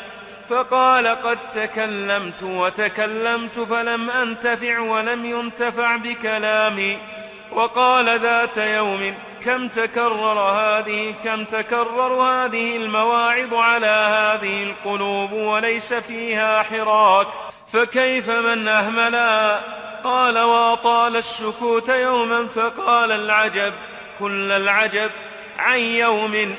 فقال 0.49 1.07
قد 1.07 1.37
تكلمت 1.55 2.43
وتكلمت 2.43 3.59
فلم 3.59 4.09
أنتفع 4.09 4.79
ولم 4.79 5.25
ينتفع 5.25 5.95
بكلامي. 5.95 6.97
وقال 7.51 8.19
ذات 8.19 8.57
يوم 8.57 9.13
كم 9.43 9.67
تكرر 9.67 10.39
هذه 10.39 11.15
كم 11.23 11.43
تكرر 11.45 12.13
هذه 12.13 12.75
المواعظ 12.77 13.53
على 13.53 13.87
هذه 13.87 14.63
القلوب 14.63 15.31
وليس 15.31 15.93
فيها 15.93 16.63
حراك 16.63 17.27
فكيف 17.73 18.29
من 18.29 18.67
أهملا 18.67 19.59
قال 20.03 20.39
وأطال 20.39 21.15
السكوت 21.15 21.89
يوما 21.89 22.47
فقال 22.47 23.11
العجب 23.11 23.73
كل 24.19 24.51
العجب 24.51 25.11
عن 25.59 25.79
يوم 25.79 26.55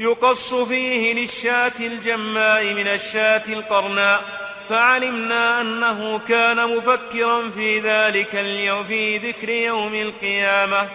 يقص 0.00 0.54
فيه 0.54 1.14
للشاة 1.14 1.72
الجماء 1.80 2.64
من 2.64 2.88
الشاة 2.88 3.42
القرناء 3.48 4.37
فعلمنا 4.68 5.60
أنه 5.60 6.20
كان 6.28 6.76
مفكرا 6.76 7.50
في 7.50 7.80
ذلك 7.80 8.34
اليوم 8.34 8.84
في 8.84 9.18
ذكر 9.18 9.48
يوم 9.48 9.94
القيامة. 9.94 10.88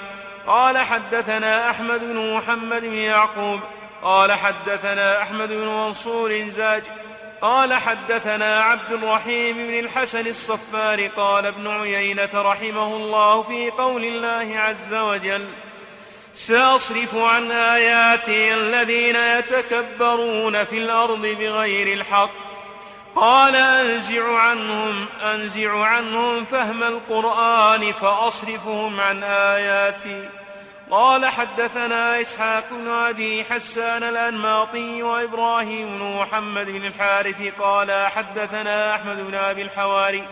قال 0.48 0.78
حدثنا 0.78 1.70
أحمد 1.70 2.00
بن 2.00 2.34
محمد 2.34 2.82
بن 2.82 2.94
يعقوب 2.94 3.60
قال 4.04 4.32
حدثنا 4.32 5.22
أحمد 5.22 5.50
بن 5.50 5.68
منصور 5.68 6.46
زاج 6.48 6.84
قال 7.42 7.74
حدثنا 7.74 8.60
عبد 8.60 8.92
الرحيم 8.92 9.58
بن 9.58 9.80
الحسن 9.80 10.28
الصفار 10.28 11.08
قال 11.08 11.46
ابن 11.46 11.68
عيينة 11.68 12.30
رحمه 12.34 12.96
الله 12.96 13.42
في 13.44 13.70
قول 13.70 14.04
الله 14.04 14.60
عز 14.60 14.94
وجل 14.94 15.46
سأصرف 16.36 17.16
عن 17.16 17.52
آياتي 17.52 18.54
الذين 18.54 19.16
يتكبرون 19.16 20.64
في 20.64 20.78
الأرض 20.78 21.22
بغير 21.22 21.94
الحق. 21.94 22.53
قال 23.16 23.56
أنزع 23.56 24.38
عنهم 24.38 25.06
أنزع 25.24 25.86
عنهم 25.86 26.46
فهم 26.46 26.84
القرآن 26.84 27.92
فأصرفهم 27.92 29.00
عن 29.00 29.24
آياتي. 29.24 30.30
قال 30.92 31.26
حدثنا 31.26 32.22
إسحاق 32.22 32.64
بن 32.72 32.88
أبي 32.88 33.44
حسان 33.44 34.04
الأنماطي 34.04 35.04
وإبراهيم 35.04 35.98
بن 35.98 36.18
محمد 36.18 36.66
بن 36.66 36.86
الحارث. 36.86 37.54
قال 37.60 38.08
حدثنا 38.16 38.96
أحمد 38.96 39.28
بن 39.28 39.36
أبي 39.36 39.62
الحواري. 39.62 40.24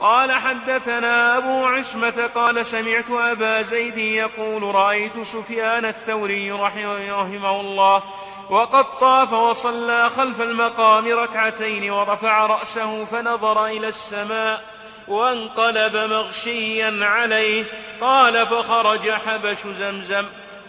قال 0.00 0.32
حدثنا 0.32 1.36
أبو 1.36 1.66
عصمة 1.66 2.30
قال 2.34 2.66
سمعت 2.66 3.10
أبا 3.10 3.62
زيد 3.62 3.98
يقول 3.98 4.74
رأيت 4.74 5.22
سفيان 5.22 5.84
الثوري 5.84 6.52
رحمه 6.52 7.60
الله 7.60 8.02
وقد 8.50 8.98
طاف 9.00 9.32
وصلى 9.32 10.10
خلف 10.10 10.40
المقام 10.40 11.08
ركعتين 11.08 11.90
ورفع 11.90 12.46
رأسه 12.46 13.04
فنظر 13.04 13.66
إلى 13.66 13.88
السماء 13.88 14.64
وانقلب 15.08 15.96
مغشيا 15.96 16.98
عليه. 17.02 17.64
قال 18.00 18.46
فخرج 18.46 19.10
حبش 19.10 19.58
زمزم 19.66 20.24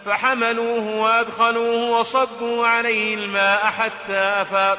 فحملوه 0.06 0.96
وأدخلوه 0.96 2.00
وصبوا 2.00 2.68
عليه 2.68 3.16
الماء 3.16 3.66
حتى 3.66 4.18
أفاق. 4.18 4.78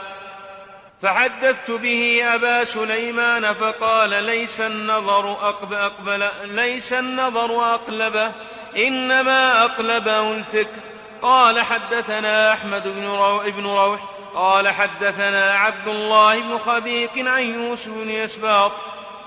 فحدثت 1.03 1.71
به 1.71 2.25
أبا 2.35 2.65
سليمان 2.65 3.53
فقال 3.53 4.25
ليس 4.25 4.61
النظر 4.61 5.33
أقبل, 5.33 5.77
أقبل 5.77 6.29
ليس 6.45 6.93
النظر 6.93 7.75
أقلبه 7.75 8.33
إنما 8.77 9.65
أقلبه 9.65 10.33
الفكر. 10.33 10.96
قال 11.23 11.61
حدثنا 11.61 12.53
أحمد 12.53 12.89
بن 12.89 13.07
روح, 13.07 13.49
بن 13.49 13.67
روح 13.67 14.01
قال 14.35 14.69
حدثنا 14.69 15.53
عبد 15.53 15.89
الله 15.89 16.41
بن 16.41 16.59
خبيق 16.59 17.11
عن 17.17 17.43
يوسف 17.43 17.91
بن 17.91 18.11
يسباط 18.11 18.73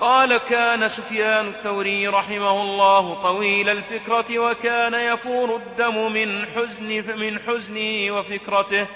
قال 0.00 0.36
كان 0.36 0.88
سفيان 0.88 1.48
الثوري 1.48 2.08
رحمه 2.08 2.62
الله 2.62 3.18
طويل 3.22 3.68
الفكرة 3.68 4.38
وكان 4.38 4.94
يفور 4.94 5.56
الدم 5.56 6.12
من 6.12 6.46
حزن 6.56 7.04
من 7.16 7.38
حزنه 7.46 8.18
وفكرته. 8.18 8.86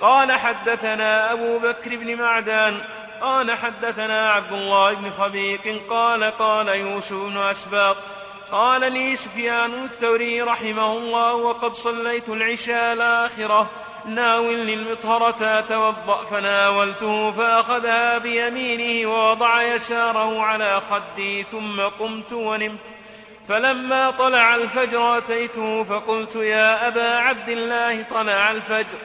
قال 0.00 0.32
حدثنا 0.32 1.32
أبو 1.32 1.58
بكر 1.58 1.96
بن 1.96 2.16
معدان 2.16 2.80
قال 3.20 3.52
حدثنا 3.52 4.32
عبد 4.32 4.52
الله 4.52 4.92
بن 4.92 5.10
خبيق 5.10 5.82
قال 5.90 6.24
قال 6.24 6.68
يوسف 6.68 7.12
بن 7.12 7.38
أسباط 7.38 7.96
قال 8.52 8.92
لي 8.92 9.16
سفيان 9.16 9.84
الثوري 9.84 10.42
رحمه 10.42 10.92
الله 10.92 11.34
وقد 11.34 11.74
صليت 11.74 12.28
العشاء 12.28 12.92
الآخرة. 12.92 13.70
ناول 14.06 14.54
للمطهرة 14.54 15.58
أتوضأ. 15.58 16.24
فناولته 16.30 17.32
فأخذها 17.32 18.18
بيمينه 18.18 19.10
ووضع 19.10 19.62
يساره 19.62 20.40
على 20.40 20.82
خدي. 20.90 21.42
ثم 21.42 21.80
قمت 21.80 22.32
ونمت. 22.32 22.78
فلما 23.48 24.10
طلع 24.10 24.54
الفجر 24.54 25.18
أتيته 25.18 25.84
فقلت 25.84 26.36
يا 26.36 26.88
أبا 26.88 27.16
عبد 27.16 27.48
الله 27.48 28.04
طلع 28.10 28.50
الفجر. 28.50 28.98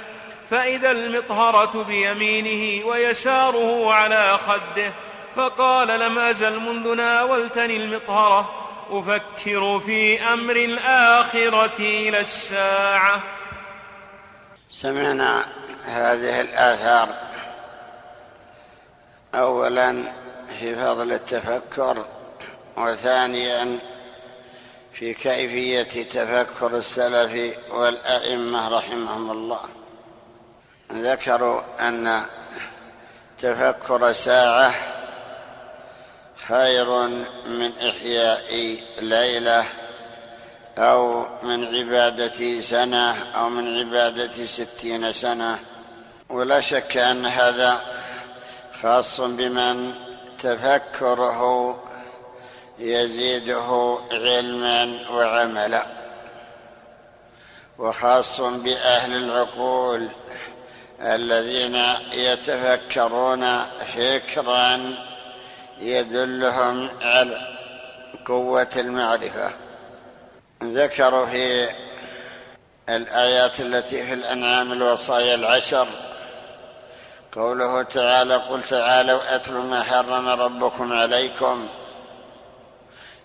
فإذا 0.51 0.91
المطهرة 0.91 1.85
بيمينه 1.87 2.85
ويساره 2.85 3.93
على 3.93 4.39
خده. 4.47 4.91
فقال 5.35 5.87
لم 5.87 6.19
أزل 6.19 6.59
منذ 6.59 6.95
ناولتني 6.95 7.77
المطهرة. 7.77 8.60
أفكر 8.91 9.79
في 9.79 10.23
أمر 10.23 10.55
الآخرة 10.55 11.79
إلى 11.79 12.19
الساعة. 12.19 13.21
سمعنا 14.71 15.45
هذه 15.85 16.41
الآثار. 16.41 17.09
أولا 19.35 20.03
في 20.59 20.75
فضل 20.75 21.11
التفكر 21.11 22.05
وثانيا 22.77 23.79
في 24.93 25.13
كيفية 25.13 26.03
تفكر 26.03 26.77
السلف 26.77 27.57
والأئمة 27.69 28.77
رحمهم 28.77 29.31
الله. 29.31 29.61
ذكروا 30.93 31.61
أن 31.79 32.23
تفكر 33.39 34.13
ساعة 34.13 34.73
خير 36.47 37.07
من 37.45 37.71
إحياء 37.89 38.77
ليلة 39.01 39.65
أو 40.77 41.25
من 41.43 41.75
عبادة 41.75 42.61
سنة 42.61 43.15
أو 43.35 43.49
من 43.49 43.79
عبادة 43.79 44.45
ستين 44.45 45.11
سنة. 45.11 45.59
ولا 46.29 46.61
شك 46.61 46.97
أن 46.97 47.25
هذا 47.25 47.81
خاص 48.81 49.21
بمن 49.21 49.93
تفكره 50.43 51.83
يزيده 52.79 53.99
علما 54.11 54.99
وعملا. 55.11 55.85
وخاص 57.77 58.41
بأهل 58.41 59.23
العقول 59.23 60.07
الذين 61.01 61.83
يتفكرون 62.13 63.61
فكرا 63.95 64.95
يدلهم 65.81 66.89
على 67.01 67.37
قوة 68.25 68.67
المعرفة. 68.75 69.51
ذكروا 70.63 71.25
في 71.25 71.69
الآيات 72.89 73.59
التي 73.59 74.05
في 74.05 74.13
الأنعام 74.13 74.73
الوصايا 74.73 75.35
العشر 75.35 75.87
قوله 77.31 77.83
تعالى 77.83 78.35
قل 78.35 78.63
تعالوا 78.63 79.35
أتل 79.35 79.53
ما 79.53 79.83
حرم 79.83 80.29
ربكم 80.29 80.93
عليكم 80.93 81.67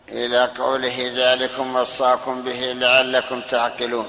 إلى 0.09 0.45
قوله 0.59 1.13
ذلكم 1.15 1.77
وصاكم 1.77 2.43
به 2.43 2.73
لعلكم 2.73 3.41
تعقلون 3.41 4.07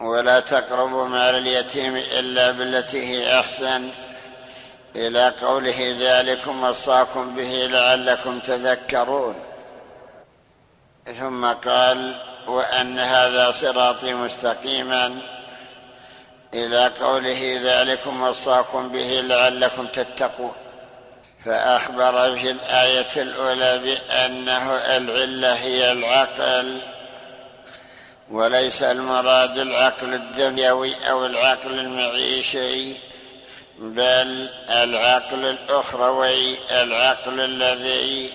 ولا 0.00 0.40
تقربوا 0.40 1.04
مال 1.08 1.34
اليتيم 1.34 1.96
إلا 1.96 2.50
بالتي 2.50 3.06
هي 3.06 3.40
أحسن. 3.40 3.88
إلى 4.96 5.32
قوله 5.42 5.96
ذلكم 6.00 6.64
وصاكم 6.64 7.36
به 7.36 7.68
لعلكم 7.70 8.38
تذكرون. 8.38 9.34
ثم 11.18 11.46
قال 11.46 12.14
وأن 12.46 12.98
هذا 12.98 13.50
صراطي 13.50 14.14
مستقيما. 14.14 15.18
إلى 16.54 16.90
قوله 17.00 17.60
ذلكم 17.62 18.22
وصاكم 18.22 18.88
به 18.88 19.20
لعلكم 19.20 19.86
تتقون. 19.86 20.52
فأخبر 21.44 22.38
في 22.38 22.50
الآية 22.50 23.22
الأولى 23.22 23.78
بأنه 23.78 24.72
العلة 24.72 25.54
هي 25.54 25.92
العقل 25.92 26.78
وليس 28.30 28.82
المراد 28.82 29.58
العقل 29.58 30.14
الدنيوي 30.14 30.94
أو 31.10 31.26
العقل 31.26 31.78
المعيشي. 31.78 33.09
بل 33.80 34.48
العقل 34.70 35.44
الأخروي 35.44 36.56
العقل 36.70 37.40
الذي 37.40 38.30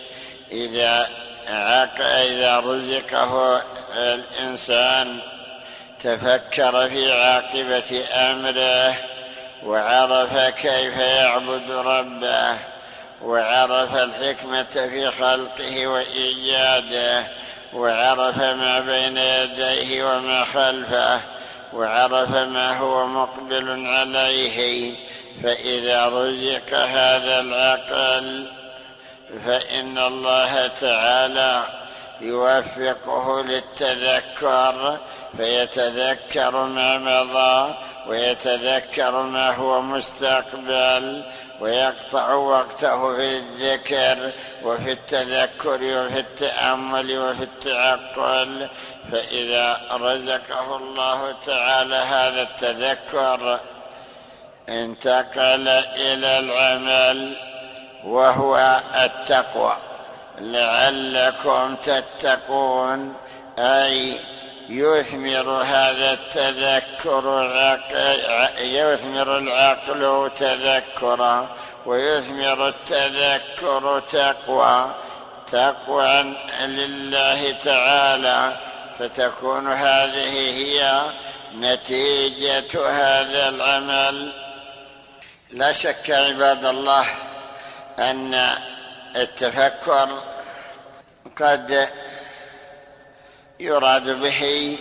إذا 0.51 1.09
عق 1.47 2.01
إذا 2.01 2.59
رزقه 2.59 3.61
الإنسان 3.95 5.19
تفكر 6.03 6.89
في 6.89 7.11
عاقبة 7.11 8.03
أمره 8.13 8.95
وعرف 9.65 10.37
كيف 10.37 10.97
يعبد 10.97 11.71
ربه 11.71 12.57
وعرف 13.21 13.95
الحكمة 13.95 14.63
في 14.63 15.11
خلقه 15.11 15.87
وإيجاده 15.87 17.23
وعرف 17.73 18.37
ما 18.37 18.79
بين 18.79 19.17
يديه 19.17 20.03
وما 20.03 20.43
خلفه 20.43 21.21
وعرف 21.73 22.29
ما 22.29 22.77
هو 22.77 23.07
مقبل 23.07 23.87
عليه 23.87 24.95
فإذا 25.43 26.05
رزق 26.05 26.73
هذا 26.73 27.39
العقل 27.39 28.45
فإن 29.45 29.97
الله 29.97 30.67
تعالى 30.81 31.63
يوفقه 32.21 33.43
للتذكر 33.43 34.97
فيتذكر 35.37 36.65
ما 36.65 36.97
مضى 36.97 37.73
ويتذكر 38.07 39.21
ما 39.21 39.55
هو 39.55 39.81
مستقبل 39.81 41.23
ويقطع 41.59 42.33
وقته 42.33 43.15
في 43.15 43.37
الذكر 43.37 44.31
وفي 44.63 44.91
التذكر 44.91 45.73
وفي 45.73 46.19
التأمل 46.19 47.17
وفي 47.17 47.43
التعقل. 47.43 48.67
فإذا 49.11 49.81
رزقه 49.91 50.77
الله 50.77 51.35
تعالى 51.45 51.95
هذا 51.95 52.41
التذكر 52.41 53.59
انتقل 54.69 55.67
إلى 55.95 56.39
العمل 56.39 57.33
وهو 58.03 58.79
التقوى. 59.03 59.73
لعلكم 60.39 61.75
تتقون 61.75 63.15
أي 63.59 64.17
يثمر 64.69 65.49
هذا 65.49 66.13
التذكر 66.13 67.41
يثمر 68.59 69.37
العقل 69.37 70.31
تذكرا 70.39 71.47
ويثمر 71.85 72.67
التذكر 72.67 74.01
تقوى. 74.11 74.91
تقوى 75.51 76.23
لله 76.61 77.55
تعالى. 77.65 78.51
فتكون 78.99 79.67
هذه 79.67 80.57
هي 80.57 81.01
نتيجة 81.55 82.89
هذا 82.89 83.49
العمل. 83.49 84.44
لا 85.55 85.73
شك 85.73 86.11
عباد 86.11 86.65
الله 86.65 87.05
أن 87.99 88.49
التفكر 89.15 90.09
قد 91.39 91.89
يراد 93.59 94.21
به 94.21 94.77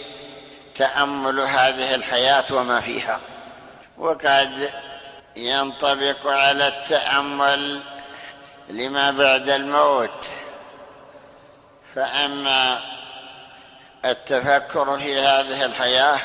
تأمل 0.76 1.40
هذه 1.40 1.94
الحياة 1.94 2.44
وما 2.50 2.80
فيها 2.80 3.20
وقد 3.98 4.70
ينطبق 5.36 6.26
على 6.26 6.68
التأمل 6.68 7.80
لما 8.68 9.10
بعد 9.10 9.48
الموت. 9.48 10.24
فأما 11.94 12.80
التفكر 14.04 14.98
في 14.98 15.20
هذه 15.20 15.64
الحياة 15.64 16.18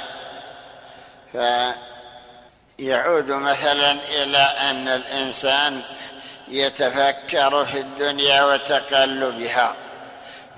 فيعود 2.80 3.32
مثلا 3.32 3.91
إلى 3.91 4.38
أن 4.38 4.88
الإنسان 4.88 5.82
يتفكر 6.47 7.65
في 7.65 7.80
الدنيا 7.80 8.43
وتقلبها 8.43 9.73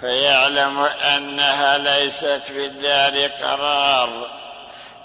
فيعلم 0.01 0.79
أنها 1.15 1.77
ليست 1.77 2.41
في 2.47 2.65
الدار 2.65 3.27
قرار 3.27 4.27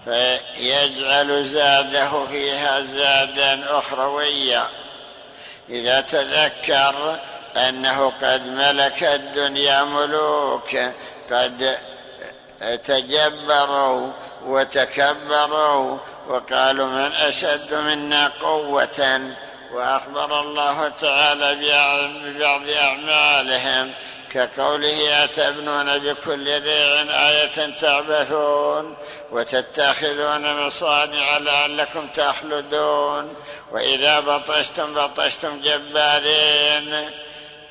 فيجعل 0.05 1.45
زاده 1.45 2.27
فيها 2.31 2.81
زادا 2.81 3.79
اخرويا. 3.79 4.65
إذا 5.71 6.01
تذكر 6.01 7.17
أنه 7.57 8.13
قد 8.23 8.47
ملك 8.47 9.05
الدنيا 9.05 9.85
ملوك 9.85 10.77
قد 11.31 11.79
تجبروا 12.85 14.13
وتكبروا 14.45 15.99
وقالوا 16.29 16.87
من 16.87 17.13
أشد 17.13 17.75
منا 17.75 18.33
قوة 18.43 19.21
وأخبر 19.73 20.41
الله 20.41 20.93
تعالى 21.01 21.55
ببعض 22.25 22.69
أعمالهم 22.69 23.93
كقوله 24.33 25.25
أتبنون 25.25 25.99
بكل 25.99 26.63
ريع 26.63 27.03
آية 27.29 27.81
تعبثون 27.81 28.97
وتتخذون 29.31 30.67
مصانع 30.67 31.39
لعلكم 31.39 32.07
تخلدون 32.07 33.35
وإذا 33.73 34.21
بطشتم 34.21 34.95
بطشتم 34.95 35.61
جبارين. 35.61 37.11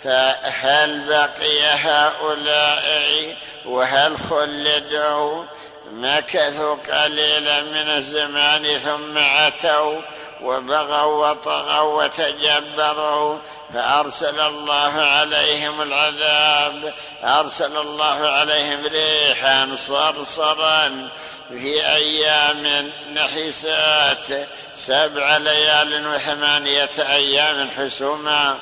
فهل 0.03 1.08
بقي 1.08 1.64
هؤلاء 1.64 3.36
وهل 3.66 4.18
خلدوا؟ 4.18 5.43
مكثوا 5.91 6.75
قليلا 6.75 7.61
من 7.61 7.89
الزمان 7.89 8.77
ثم 8.77 9.17
عتوا 9.17 10.01
وبغوا 10.41 11.29
وطغوا 11.29 12.03
وتجبروا 12.03 13.38
فأرسل 13.73 14.39
الله 14.39 15.01
عليهم 15.01 15.81
العذاب 15.81 16.93
أرسل 17.23 17.77
الله 17.77 18.27
عليهم 18.27 18.86
ريحا 18.86 19.75
صرصرا 19.75 21.09
في 21.49 21.88
أيام 21.88 22.91
نحسات 23.13 24.47
سبع 24.75 25.38
ليال 25.38 26.07
وثمانية 26.07 26.89
أيام 26.99 27.69
حسوما. 27.77 28.57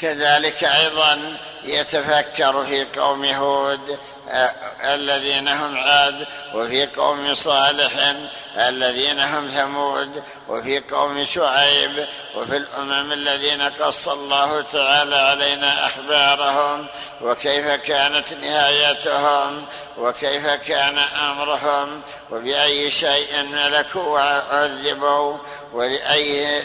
كذلك 0.00 0.64
أيضا 0.64 1.36
يتفكر 1.64 2.64
في 2.64 2.84
قوم 2.84 3.24
هود 3.24 3.98
الذين 4.84 5.48
هم 5.48 5.76
عاد 5.76 6.26
وفي 6.54 6.86
قوم 6.86 7.34
صالح 7.34 8.14
الذين 8.56 9.20
هم 9.20 9.48
ثمود 9.48 10.22
وفي 10.48 10.78
قوم 10.78 11.24
شعيب 11.24 12.06
وفي 12.34 12.56
الأمم 12.56 13.12
الذين 13.12 13.62
قص 13.62 14.08
الله 14.08 14.64
تعالى 14.72 15.16
علينا 15.16 15.86
أخبارهم 15.86 16.86
وكيف 17.20 17.66
كانت 17.66 18.32
نهايتهم 18.42 19.66
وكيف 19.98 20.46
كان 20.46 20.98
أمرهم 20.98 22.02
وبأي 22.30 22.90
شيء 22.90 23.42
ملكوا 23.42 24.02
وعذبوا 24.02 25.38
ولأي 25.72 26.62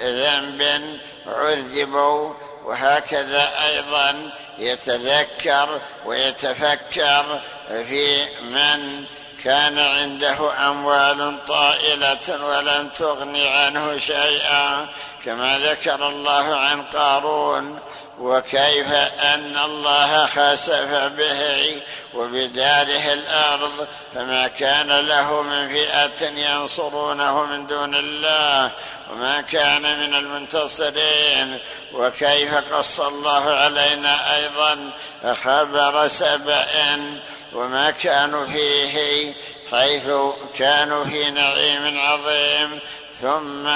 ذنب 0.00 0.98
عذبوا 1.26 2.34
وهكذا 2.64 3.50
أيضا 3.64 4.30
يتذكر 4.58 5.80
ويتفكر 6.06 7.40
في 7.68 8.24
من 8.42 9.04
كان 9.44 9.78
عنده 9.78 10.68
أموال 10.70 11.46
طائلة 11.48 12.46
ولم 12.46 12.88
تغن 12.88 13.36
عنه 13.36 13.98
شيئا 13.98 14.86
كما 15.24 15.58
ذكر 15.58 16.08
الله 16.08 16.56
عن 16.56 16.82
قارون 16.82 17.78
وكيف 18.18 18.92
أن 19.22 19.56
الله 19.64 20.26
خسف 20.26 21.12
به 21.16 21.80
وبداره 22.14 23.12
الأرض 23.12 23.88
فما 24.14 24.48
كان 24.48 24.88
له 24.88 25.42
من 25.42 25.68
فئة 25.68 26.26
ينصرونه 26.28 27.44
من 27.44 27.66
دون 27.66 27.94
الله 27.94 28.70
وما 29.12 29.40
كان 29.40 29.82
من 29.82 30.14
المنتصرين 30.14 31.58
وكيف 31.92 32.54
قص 32.54 33.00
الله 33.00 33.50
علينا 33.50 34.36
أيضا 34.36 34.90
خبر 35.34 36.08
سبأ 36.08 36.66
وما 37.52 37.90
كانوا 37.90 38.46
فيه 38.46 39.32
حيث 39.70 40.10
كانوا 40.58 41.04
في 41.04 41.30
نعيم 41.30 42.00
عظيم 42.00 42.78
ثم 43.20 43.68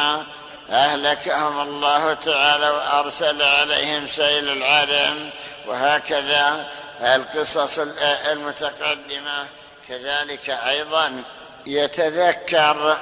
اهلكهم 0.71 1.61
الله 1.61 2.14
تعالى 2.14 2.71
وأرسل 2.71 3.43
عليهم 3.43 4.09
سيل 4.09 4.49
العرم 4.49 5.31
وهكذا 5.66 6.66
القصص 7.01 7.79
المتقدمة. 8.33 9.47
كذلك 9.89 10.51
أيضا 10.51 11.23
يتذكر 11.66 12.99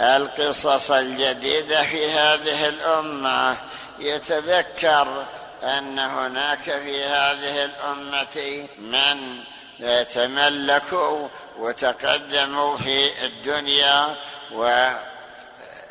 القصص 0.00 0.90
الجديدة 0.90 1.82
في 1.82 2.10
هذه 2.10 2.68
الأمة. 2.68 3.56
يتذكر 3.98 5.24
أن 5.62 5.98
هناك 5.98 6.62
في 6.62 7.04
هذه 7.04 7.64
الأمة 7.64 8.66
من 8.78 9.44
تملكوا 10.04 11.28
وتقدموا 11.58 12.76
في 12.76 13.24
الدنيا 13.24 14.14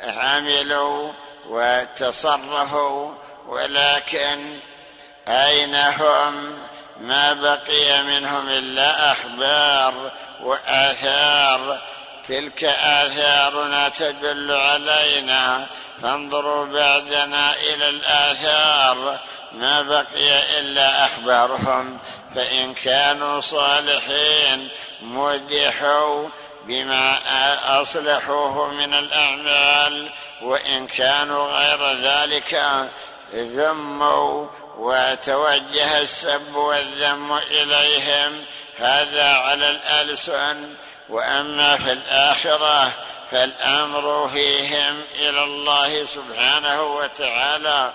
وعملوا 0.08 1.12
وتصرفوا 1.50 3.14
ولكن 3.48 4.60
اين 5.28 5.76
هم 5.76 6.58
ما 7.02 7.34
بقي 7.34 8.04
منهم 8.04 8.50
إلا 8.50 9.12
أخبار 9.12 10.12
وآثار. 10.44 11.80
تلك 12.28 12.64
آثارنا 12.64 13.90
تدل 13.90 14.52
علينا. 14.52 15.68
فانظروا 16.02 16.66
بعدنا 16.66 17.54
إلى 17.54 17.90
الآثار. 17.90 19.20
ما 19.54 19.82
بقي 19.82 20.60
إلا 20.60 21.06
أخبارهم. 21.06 22.00
فإن 22.36 22.74
كانوا 22.74 23.42
صالحين 23.42 24.70
مدحوا 25.02 26.30
بما 26.64 27.18
أصلحوه 27.82 28.72
من 28.72 28.94
الأعمال 28.94 30.10
وإن 30.42 30.88
كانوا 30.88 31.48
غير 31.48 31.94
ذلك 31.94 32.62
ذموا 33.34 34.48
وتوجه 34.78 36.02
السب 36.02 36.56
والذم 36.56 37.34
إليهم. 37.34 38.46
هذا 38.78 39.36
على 39.36 39.70
الألسن. 39.70 40.76
وأما 41.10 41.78
في 41.78 41.92
الآخرة 41.92 42.92
فالأمر 43.32 44.30
فيهم 44.34 45.02
إلى 45.16 45.44
الله 45.44 46.06
سبحانه 46.06 46.84
وتعالى. 46.84 47.94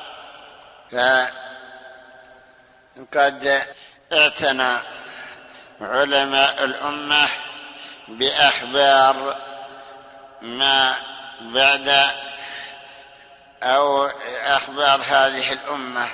فقد 2.97 3.63
اعتنى 4.13 4.77
علماء 5.81 6.65
الأمة 6.65 7.29
بأخبار 8.09 9.37
ما 10.43 10.95
بعد 11.41 12.11
أو 13.63 14.11
أخبار 14.45 15.01
هذه 15.09 15.53
الأمة 15.53 16.09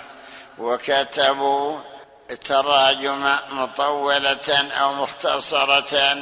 وكتبوا 0.58 1.78
تراجم 2.44 3.36
مطولة 3.50 4.68
أو 4.80 4.94
مختصرة 4.94 6.18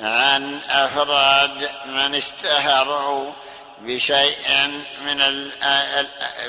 عن 0.00 0.60
أفراد 0.70 1.70
من 1.86 2.14
اشتهروا 2.14 3.32
بشيء 3.80 4.82
من 5.04 5.50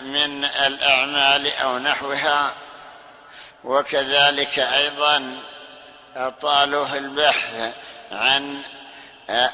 من 0.03 0.45
الأعمال 0.45 1.51
أو 1.57 1.77
نحوها. 1.77 2.53
وكذلك 3.63 4.59
أيضا 4.59 5.37
أطالوا 6.15 6.87
البحث 6.97 7.73
عن 8.11 8.61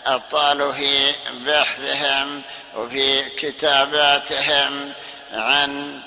اطالوا 0.06 0.74
في 0.74 1.12
بحثهم 1.46 2.42
وفي 2.76 3.30
كتاباتهم 3.30 4.94
عن 5.34 6.00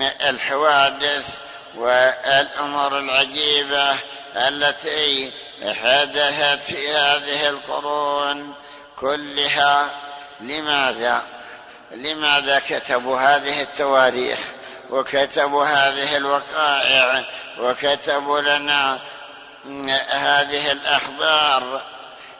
الحوادث 0.00 1.38
والأمور 1.74 2.98
العجيبة 2.98 3.94
التي 4.36 5.32
حدثت 5.62 6.60
في 6.66 6.90
هذه 6.90 7.48
القرون 7.48 8.54
كلها. 8.96 9.90
لماذا؟ 10.40 11.22
لماذا 11.90 12.58
كتبوا 12.68 13.20
هذه 13.20 13.62
التواريخ؟ 13.62 14.38
وكتبوا 14.90 15.64
هذه 15.64 16.16
الوقائع؟ 16.16 17.24
وكتبوا 17.58 18.40
لنا 18.40 18.98
هذه 20.08 20.72
الأخبار 20.72 21.82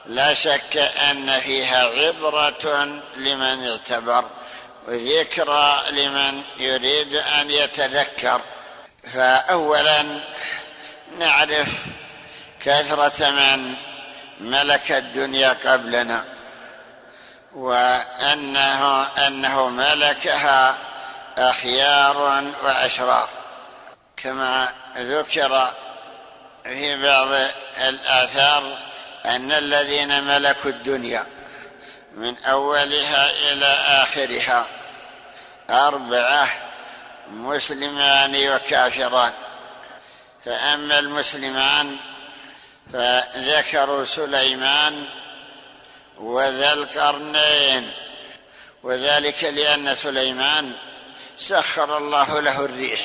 لا 0.05 0.33
شك 0.33 0.77
أن 0.77 1.39
فيها 1.39 1.85
عبرة 1.85 3.01
لمن 3.15 3.67
اعتبر 3.67 4.25
وذكرى 4.87 5.83
لمن 5.91 6.43
يريد 6.57 7.15
أن 7.15 7.49
يتذكر. 7.49 8.41
فاولا 9.13 10.21
نعرف 11.19 11.67
كثرة 12.65 13.29
من 13.29 13.73
ملك 14.39 14.91
الدنيا 14.91 15.57
قبلنا 15.65 16.23
وانه 17.55 19.03
أنه 19.27 19.69
ملكها 19.69 20.77
أخيار 21.37 22.43
وأشرار. 22.63 23.29
كما 24.17 24.73
ذكر 24.97 25.71
في 26.63 27.01
بعض 27.01 27.27
الآثار 27.77 28.77
أن 29.25 29.51
الذين 29.51 30.23
ملكوا 30.23 30.71
الدنيا 30.71 31.25
من 32.15 32.37
أولها 32.43 33.29
إلى 33.29 33.65
آخرها 33.87 34.67
أربعة 35.69 36.49
مسلمان 37.31 38.49
وكافران. 38.49 39.33
فأما 40.45 40.99
المسلمان 40.99 41.97
فذكروا 42.93 44.05
سليمان 44.05 45.05
وذا 46.17 46.73
القرنين 46.73 47.91
وذلك 48.83 49.43
لأن 49.43 49.95
سليمان 49.95 50.73
سخر 51.37 51.97
الله 51.97 52.39
له 52.39 52.65
الريح. 52.65 53.01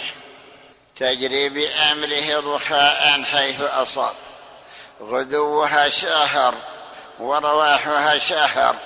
تجري 0.97 1.49
بأمره 1.49 2.55
رخاء 2.55 3.23
حيث 3.23 3.61
أصاب. 3.61 4.15
غدوها 5.01 5.89
شهر 5.89 6.55
ورواحها 7.19 8.19
شهر. 8.19 8.77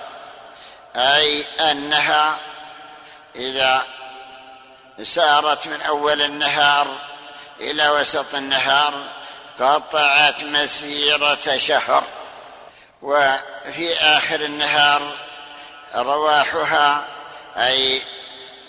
أي 0.96 1.44
أنها 1.60 2.36
إذا 3.36 3.82
سارت 5.02 5.66
من 5.66 5.82
أول 5.82 6.22
النهار 6.22 6.86
إلى 7.60 7.88
وسط 7.88 8.34
النهار 8.34 8.94
قطعت 9.58 10.44
مسيرة 10.44 11.56
شهر. 11.56 12.04
وفي 13.02 13.96
آخر 14.00 14.40
النهار 14.40 15.12
رواحها 15.94 17.04
أي 17.56 18.02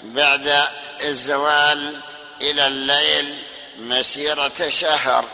بعد 0.03 0.67
الزوال 1.03 2.01
إلى 2.41 2.67
الليل 2.67 3.43
مسيرة 3.77 4.69
شهر 4.69 5.25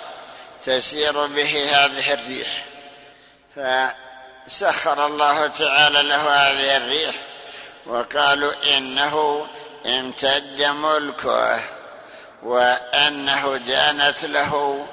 تسير 0.65 1.25
به 1.25 1.69
هذه 1.71 2.13
الريح. 2.13 2.63
فسخر 3.55 5.05
الله 5.05 5.47
تعالى 5.47 6.01
له 6.01 6.21
هذه 6.21 6.77
الريح 6.77 7.15
وقالوا 7.85 8.51
إنه 8.77 9.47
امتد 9.85 10.63
ملكه 10.63 11.59
وأنه 12.43 13.57
دانت 13.57 14.25
له 14.25 14.85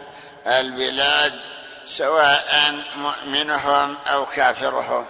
البلاد 0.47 1.41
سواء 1.87 2.75
مؤمنهم 2.97 3.97
أو 4.07 4.27
كافرهم. 4.27 5.07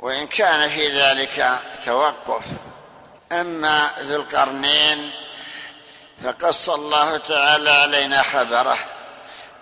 وإن 0.00 0.26
كان 0.26 0.70
في 0.70 0.88
ذلك 0.88 1.58
توقف. 1.84 2.44
أما 3.32 3.90
ذو 4.00 4.16
القرنين 4.16 5.10
فقص 6.24 6.68
الله 6.68 7.16
تعالى 7.16 7.70
علينا 7.70 8.22
خبره 8.22 8.78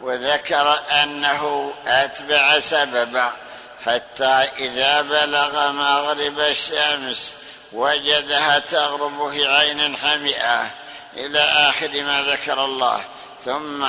وذكر 0.00 0.80
أنه 1.02 1.72
أتبع 1.86 2.58
سببا 2.58 3.32
حتى 3.86 4.48
إذا 4.58 5.02
بلغ 5.02 5.72
مغرب 5.72 6.40
الشمس 6.40 7.32
وجدها 7.72 8.58
تغرب 8.58 9.30
في 9.30 9.46
عين 9.48 9.96
حمئة 9.96 10.70
إلى 11.16 11.40
آخر 11.40 12.02
ما 12.02 12.22
ذكر 12.22 12.64
الله. 12.64 13.00
ثم 13.44 13.86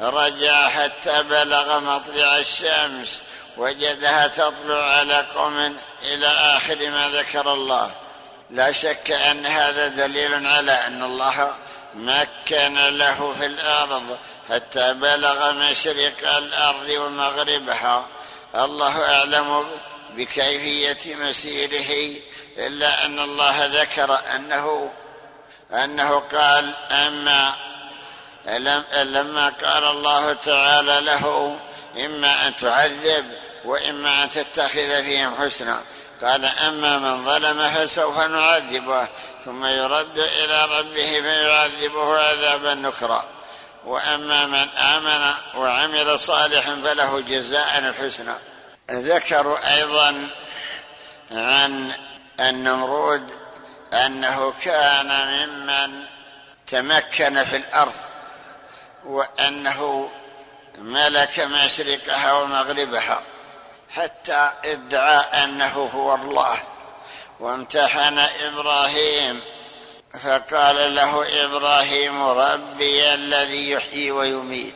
رجع 0.00 0.68
حتى 0.68 1.22
بلغ 1.22 1.80
مطلع 1.80 2.36
الشمس 2.36 3.22
وجدها 3.56 4.26
تطلع 4.26 4.84
على 4.84 5.26
قوم 5.34 5.76
إلى 6.02 6.26
آخر 6.26 6.90
ما 6.90 7.08
ذكر 7.08 7.52
الله. 7.52 7.90
لا 8.50 8.72
شك 8.72 9.10
أن 9.10 9.46
هذا 9.46 9.88
دليل 9.88 10.46
على 10.46 10.72
أن 10.72 11.02
الله 11.02 11.54
مكن 11.96 12.74
له 12.74 13.34
في 13.38 13.46
الأرض 13.46 14.18
حتى 14.50 14.94
بلغ 14.94 15.52
مشرق 15.52 16.36
الأرض 16.36 16.88
ومغربها. 16.88 18.06
الله 18.54 19.14
أعلم 19.18 19.66
بكيفية 20.16 21.14
مسيره 21.14 22.16
إلا 22.58 23.06
أن 23.06 23.18
الله 23.18 23.66
ذكر 23.66 24.18
أنه 24.34 24.92
أنه 25.72 26.18
قال 26.18 26.74
أما 26.90 27.54
لما 29.02 29.48
قال 29.48 29.84
الله 29.84 30.32
تعالى 30.32 31.00
له 31.00 31.56
إما 32.04 32.48
أن 32.48 32.56
تعذب 32.56 33.24
وإما 33.64 34.24
أن 34.24 34.30
تتخذ 34.30 35.04
فيهم 35.04 35.34
حسنا 35.34 35.82
قال 36.22 36.44
أما 36.44 36.98
من 36.98 37.24
ظلم 37.24 37.70
فسوف 37.70 38.18
نعذبه 38.18 39.08
ثم 39.44 39.64
يرد 39.64 40.18
إلى 40.18 40.64
ربه 40.64 41.20
فيعذبه 41.20 42.18
عذابا 42.18 42.74
نكرا. 42.74 43.24
وأما 43.84 44.46
من 44.46 44.68
آمن 44.68 45.34
وعمل 45.54 46.18
صالحا 46.18 46.80
فله 46.84 47.20
جزاء 47.20 47.78
الحسنى. 47.78 48.34
ذكروا 48.90 49.74
أيضا 49.74 50.28
عن 51.32 51.92
النمرود 52.40 53.30
أنه 53.92 54.54
كان 54.62 55.08
ممن 55.08 56.04
تمكن 56.66 57.44
في 57.44 57.56
الأرض 57.56 57.94
وأنه 59.04 60.10
ملك 60.78 61.40
مشرقها 61.40 62.32
ومغربها. 62.32 63.22
حتى 63.90 64.50
ادعى 64.64 65.44
أنه 65.44 65.90
هو 65.94 66.14
الله. 66.14 66.58
وامتحن 67.40 68.18
إبراهيم 68.18 69.40
فقال 70.24 70.94
له 70.94 71.44
إبراهيم 71.44 72.22
ربي 72.22 73.14
الذي 73.14 73.70
يحيي 73.70 74.10
ويميت. 74.10 74.74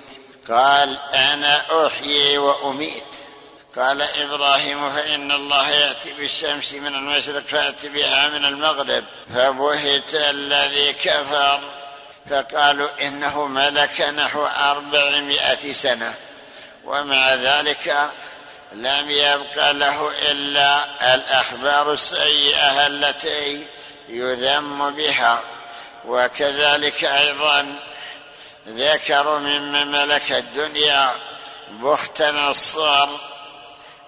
قال 0.48 0.98
أنا 1.14 1.86
أحيي 1.86 2.38
وأميت. 2.38 3.04
قال 3.76 4.02
إبراهيم 4.02 4.92
فإن 4.92 5.32
الله 5.32 5.70
يأتي 5.70 6.12
بالشمس 6.12 6.72
من 6.72 6.94
المشرق 6.94 7.46
فاتي 7.46 7.88
بها 7.88 8.28
من 8.28 8.44
المغرب. 8.44 9.04
فبهت 9.34 10.14
الذي 10.14 10.92
كفر. 10.92 11.60
فقالوا 12.30 12.88
إنه 13.00 13.46
ملك 13.46 14.00
نحو 14.00 14.46
أربعمائة 14.46 15.72
سنة. 15.72 16.14
ومع 16.84 17.34
ذلك 17.34 18.10
لم 18.72 19.10
يبق 19.10 19.70
له 19.70 20.10
إلا 20.30 20.84
الأخبار 21.14 21.92
السيئة 21.92 22.86
التي 22.86 23.66
يذم 24.08 24.90
بها. 24.90 25.42
وكذلك 26.06 27.04
أيضا 27.04 27.76
ذكروا 28.68 29.38
ممن 29.38 29.86
ملك 29.86 30.32
الدنيا 30.32 31.10
بخت 31.70 32.22
نصار 32.22 33.20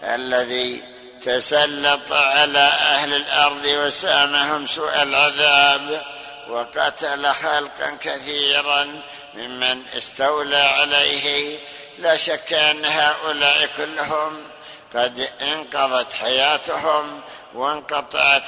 الذي 0.02 0.82
تسلط 1.24 2.12
على 2.12 2.58
أهل 2.58 3.14
الأرض 3.14 3.64
وسامهم 3.64 4.66
سوء 4.66 5.02
العذاب 5.02 6.02
وقتل 6.48 7.32
خلقا 7.32 7.98
كثيرا 8.00 9.00
ممن 9.34 9.82
استولى 9.96 10.56
عليه. 10.56 11.58
لا 11.98 12.16
شك 12.16 12.52
أن 12.52 12.84
هؤلاء 12.84 13.68
كلهم 13.76 14.51
قد 14.94 15.28
انقضت 15.42 16.12
حياتهم 16.12 17.20
وانقطعت 17.54 18.42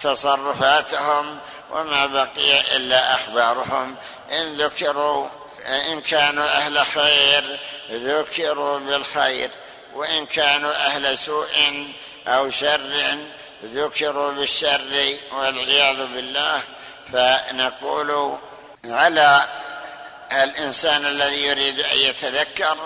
تصرفاتهم 0.00 1.38
وما 1.70 2.06
بقي 2.06 2.76
إلا 2.76 3.14
أخبارهم. 3.14 3.96
إن 4.32 4.56
ذكروا 4.56 5.28
إن 5.66 6.00
كانوا 6.00 6.44
أهل 6.44 6.86
خير 6.86 7.58
ذكروا 7.90 8.78
بالخير 8.78 9.50
وإن 9.94 10.26
كانوا 10.26 10.72
أهل 10.74 11.18
سوء 11.18 11.86
أو 12.26 12.50
شر 12.50 13.18
ذكروا 13.64 14.32
بالشر 14.32 15.16
والعياذ 15.32 16.06
بالله. 16.06 16.60
فنقول 17.12 18.38
على 18.84 19.46
الإنسان 20.32 21.06
الذي 21.06 21.44
يريد 21.44 21.80
أن 21.80 21.98
يتذكر 21.98 22.76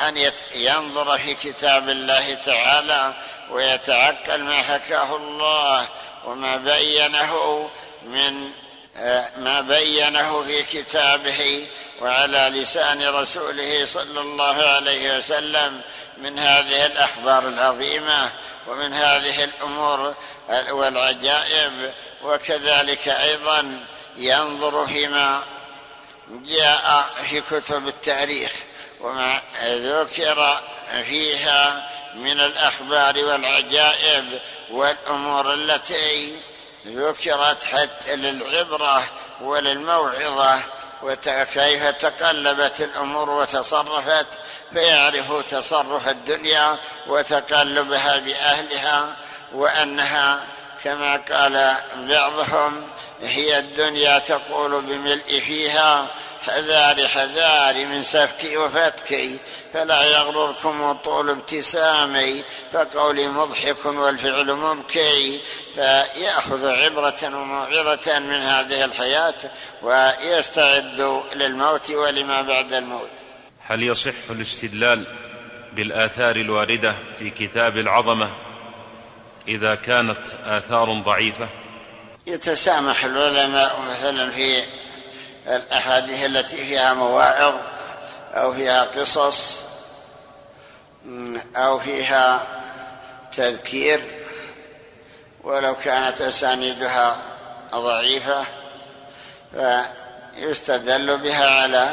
أن 0.00 0.32
ينظر 0.54 1.18
في 1.18 1.34
كتاب 1.34 1.88
الله 1.88 2.34
تعالى 2.34 3.14
ويتعقل 3.50 4.40
ما 4.40 4.62
حكاه 4.62 5.16
الله 5.16 5.88
وما 6.24 6.56
بينه 6.56 7.70
من 8.02 8.50
ما 9.36 9.60
بينه 9.60 10.42
في 10.42 10.62
كتابه 10.62 11.66
وعلى 12.00 12.60
لسان 12.60 13.08
رسوله 13.08 13.86
صلى 13.86 14.20
الله 14.20 14.62
عليه 14.62 15.16
وسلم 15.16 15.80
من 16.18 16.38
هذه 16.38 16.86
الأخبار 16.86 17.48
العظيمة 17.48 18.30
ومن 18.66 18.92
هذه 18.92 19.44
الأمور 19.44 20.14
والعجائب. 20.70 21.92
وكذلك 22.22 23.08
أيضا 23.08 23.80
ينظر 24.16 24.86
فيما 24.86 25.42
جاء 26.30 27.10
في 27.30 27.40
كتب 27.40 27.88
التاريخ 27.88 28.52
وما 29.00 29.40
ذكر 29.64 30.60
فيها 31.04 31.90
من 32.14 32.40
الأخبار 32.40 33.24
والعجائب 33.24 34.40
والأمور 34.70 35.54
التي 35.54 36.36
ذكرت 36.86 37.64
حتى 37.64 38.16
للعبرة 38.16 39.02
وللموعظة 39.40 40.60
وكيف 41.02 41.88
تقلبت 41.88 42.80
الأمور 42.80 43.30
وتصرفت 43.30 44.26
فيعرفوا 44.72 45.42
تصرف 45.42 46.08
الدنيا 46.08 46.76
وتقلبها 47.06 48.16
بأهلها 48.16 49.16
وأنها 49.52 50.46
كما 50.84 51.16
قال 51.16 51.74
بعضهم 51.96 52.90
هي 53.22 53.58
الدنيا 53.58 54.18
تقول 54.18 54.82
بملء 54.82 55.40
فيها 55.40 56.06
حذار 56.46 57.08
حذار 57.08 57.86
من 57.86 58.02
سفكي 58.02 58.56
وفتكي 58.56 59.36
فلا 59.72 60.02
يغرركم 60.02 60.92
طول 60.92 61.30
ابتسامي 61.30 62.42
فقولي 62.72 63.28
مضحك 63.28 63.86
والفعل 63.86 64.52
مبكي 64.52 65.40
فيأخذ 65.74 66.66
عبرة 66.66 67.18
وموعظة 67.24 68.18
من 68.18 68.34
هذه 68.34 68.84
الحياة 68.84 69.34
ويستعد 69.82 71.22
للموت 71.34 71.90
ولما 71.90 72.42
بعد 72.42 72.72
الموت. 72.72 73.10
هل 73.66 73.82
يصح 73.82 74.30
الاستدلال 74.30 75.04
بالآثار 75.72 76.36
الواردة 76.36 76.94
في 77.18 77.30
كتاب 77.30 77.78
العظمة 77.78 78.30
إذا 79.48 79.74
كانت 79.74 80.20
آثار 80.44 80.94
ضعيفة؟ 80.94 81.48
يتسامح 82.26 83.04
العلماء 83.04 83.80
مثلا 83.90 84.30
في 84.30 84.64
الأحاديث 85.46 86.26
التي 86.26 86.56
فيها 86.56 86.94
مواعظ 86.94 87.54
أو 88.34 88.54
فيها 88.54 88.84
قصص 88.84 89.58
أو 91.56 91.78
فيها 91.78 92.46
تذكير 93.32 94.00
ولو 95.44 95.74
كانت 95.74 96.20
أسانيدها 96.20 97.16
ضعيفة 97.74 98.44
فيستدل 99.54 101.18
بها 101.18 101.62
على 101.62 101.90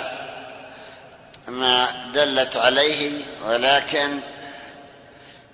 ما 1.47 1.87
دلت 2.13 2.57
عليه 2.57 3.21
ولكن 3.45 4.19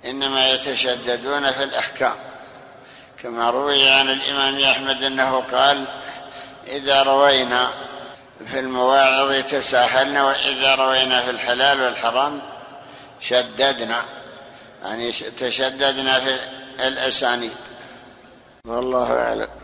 إنما 0.05 0.49
يتشددون 0.49 1.51
في 1.51 1.63
الأحكام. 1.63 2.15
كما 3.24 3.49
روي 3.49 3.89
عن 3.89 4.09
الإمام 4.09 4.63
أحمد 4.63 5.03
أنه 5.03 5.43
قال 5.51 5.86
إذا 6.67 7.03
روينا 7.03 7.69
في 8.51 8.59
المواعظ 8.59 9.43
تساهلنا 9.43 10.24
وإذا 10.24 10.76
روينا 10.76 11.21
في 11.21 11.30
الحلال 11.30 11.82
والحرام 11.82 12.41
شددنا. 13.19 14.01
يعني 14.84 15.11
تشددنا 15.11 16.19
في 16.19 16.39
الأسانيد. 16.88 17.55
والله 18.67 19.13
أعلم. 19.13 19.62